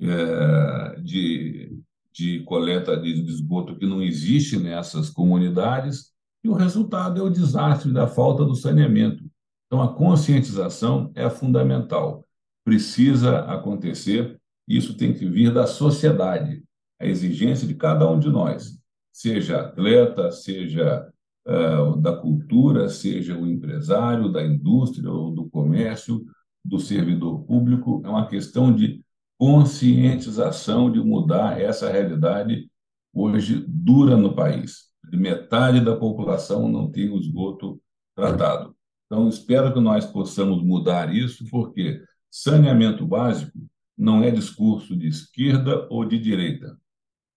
é, 0.00 1.00
de, 1.02 1.78
de 2.10 2.40
coleta 2.44 2.96
de 2.96 3.10
esgoto 3.28 3.76
que 3.76 3.86
não 3.86 4.02
existe 4.02 4.58
nessas 4.58 5.10
comunidades, 5.10 6.10
e 6.42 6.48
o 6.48 6.54
resultado 6.54 7.20
é 7.20 7.22
o 7.22 7.30
desastre 7.30 7.92
da 7.92 8.08
falta 8.08 8.44
do 8.44 8.54
saneamento. 8.54 9.22
Então, 9.66 9.82
a 9.82 9.94
conscientização 9.94 11.12
é 11.14 11.28
fundamental, 11.28 12.26
precisa 12.64 13.40
acontecer, 13.40 14.38
isso 14.68 14.96
tem 14.96 15.12
que 15.12 15.26
vir 15.26 15.52
da 15.52 15.66
sociedade, 15.66 16.62
a 17.00 17.06
exigência 17.06 17.66
de 17.66 17.74
cada 17.74 18.08
um 18.08 18.18
de 18.18 18.28
nós, 18.28 18.78
seja 19.12 19.60
atleta, 19.60 20.30
seja 20.30 21.08
uh, 21.46 21.96
da 21.96 22.16
cultura, 22.16 22.88
seja 22.88 23.36
o 23.36 23.46
empresário, 23.46 24.30
da 24.30 24.44
indústria 24.44 25.10
ou 25.10 25.30
do 25.30 25.48
comércio, 25.48 26.24
do 26.64 26.78
servidor 26.78 27.42
público, 27.44 28.02
é 28.04 28.08
uma 28.08 28.26
questão 28.26 28.74
de 28.74 29.02
conscientização 29.38 30.92
de 30.92 31.00
mudar 31.00 31.58
essa 31.58 31.90
realidade 31.90 32.70
hoje 33.12 33.64
dura 33.66 34.16
no 34.16 34.34
país. 34.34 34.90
Metade 35.12 35.80
da 35.80 35.96
população 35.96 36.68
não 36.68 36.90
tem 36.90 37.08
o 37.08 37.18
esgoto 37.18 37.80
tratado. 38.14 38.76
Então, 39.06 39.28
espero 39.28 39.72
que 39.72 39.80
nós 39.80 40.04
possamos 40.04 40.62
mudar 40.62 41.12
isso, 41.12 41.44
porque 41.50 42.00
saneamento 42.30 43.06
básico 43.06 43.58
não 43.98 44.22
é 44.22 44.30
discurso 44.30 44.96
de 44.96 45.08
esquerda 45.08 45.86
ou 45.90 46.04
de 46.04 46.18
direita. 46.18 46.78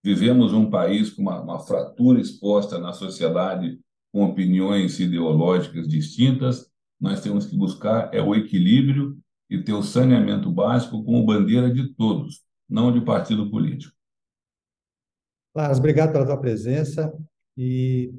Vivemos 0.03 0.53
um 0.53 0.69
país 0.69 1.09
com 1.09 1.21
uma, 1.21 1.41
uma 1.41 1.59
fratura 1.59 2.19
exposta 2.19 2.77
na 2.77 2.93
sociedade, 2.93 3.79
com 4.11 4.23
opiniões 4.23 4.99
ideológicas 4.99 5.87
distintas. 5.87 6.69
Nós 6.99 7.21
temos 7.21 7.45
que 7.45 7.57
buscar 7.57 8.13
é 8.13 8.21
o 8.21 8.35
equilíbrio 8.35 9.17
e 9.49 9.61
ter 9.61 9.73
o 9.73 9.83
saneamento 9.83 10.51
básico 10.51 11.03
como 11.03 11.25
bandeira 11.25 11.73
de 11.73 11.93
todos, 11.95 12.43
não 12.69 12.91
de 12.91 13.01
partido 13.01 13.49
político. 13.49 13.93
Lars, 15.55 15.79
obrigado 15.79 16.11
pela 16.11 16.25
tua 16.25 16.39
presença 16.39 17.13
e 17.57 18.11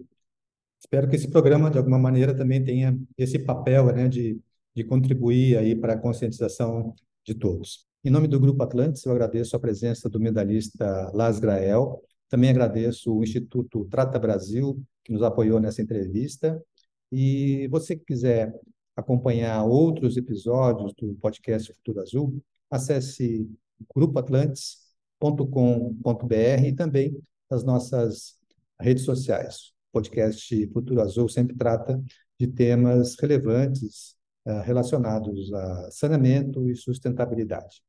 espero 0.79 1.09
que 1.09 1.16
esse 1.16 1.31
programa, 1.31 1.70
de 1.70 1.79
alguma 1.79 1.99
maneira, 1.99 2.37
também 2.37 2.62
tenha 2.62 2.99
esse 3.18 3.39
papel 3.39 3.87
né, 3.87 4.09
de, 4.09 4.41
de 4.75 4.85
contribuir 4.85 5.57
aí 5.57 5.75
para 5.75 5.95
a 5.95 5.99
conscientização 5.99 6.95
de 7.25 7.35
todos. 7.35 7.87
Em 8.05 8.11
nome 8.11 8.29
do 8.29 8.39
Grupo 8.39 8.62
Atlantis, 8.62 9.05
eu 9.05 9.12
agradeço 9.12 9.57
a 9.57 9.61
presença 9.61 10.09
do 10.09 10.20
medalhista 10.20 11.11
Lars 11.14 11.39
Grael, 11.39 12.03
também 12.29 12.51
agradeço 12.51 13.14
o 13.14 13.22
Instituto 13.22 13.87
Trata 13.87 14.18
Brasil, 14.18 14.83
que 15.03 15.12
nos 15.12 15.22
apoiou 15.22 15.61
nessa 15.61 15.81
entrevista, 15.81 16.62
e 17.11 17.66
você 17.68 17.97
que 17.97 18.05
quiser 18.05 18.55
acompanhar 18.97 19.64
outros 19.64 20.16
episódios 20.16 20.93
do 20.95 21.14
podcast 21.14 21.72
Futuro 21.72 22.01
Azul, 22.01 22.43
acesse 22.70 23.49
grupoatlantes.com.br 23.95 26.66
e 26.66 26.72
também 26.72 27.16
as 27.51 27.64
nossas 27.64 28.37
redes 28.81 29.05
sociais. 29.05 29.72
O 29.91 29.95
podcast 29.95 30.66
Futuro 30.68 31.01
Azul 31.01 31.29
sempre 31.29 31.57
trata 31.57 32.03
de 32.39 32.47
temas 32.49 33.16
relevantes 33.20 34.16
relacionados 34.64 35.53
a 35.53 35.90
saneamento 35.90 36.68
e 36.70 36.76
sustentabilidade. 36.76 37.82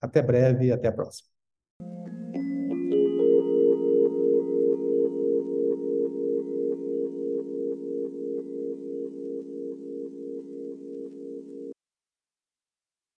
Até 0.00 0.22
breve 0.22 0.66
e 0.66 0.72
até 0.72 0.88
a 0.88 0.92
próxima. 0.92 1.28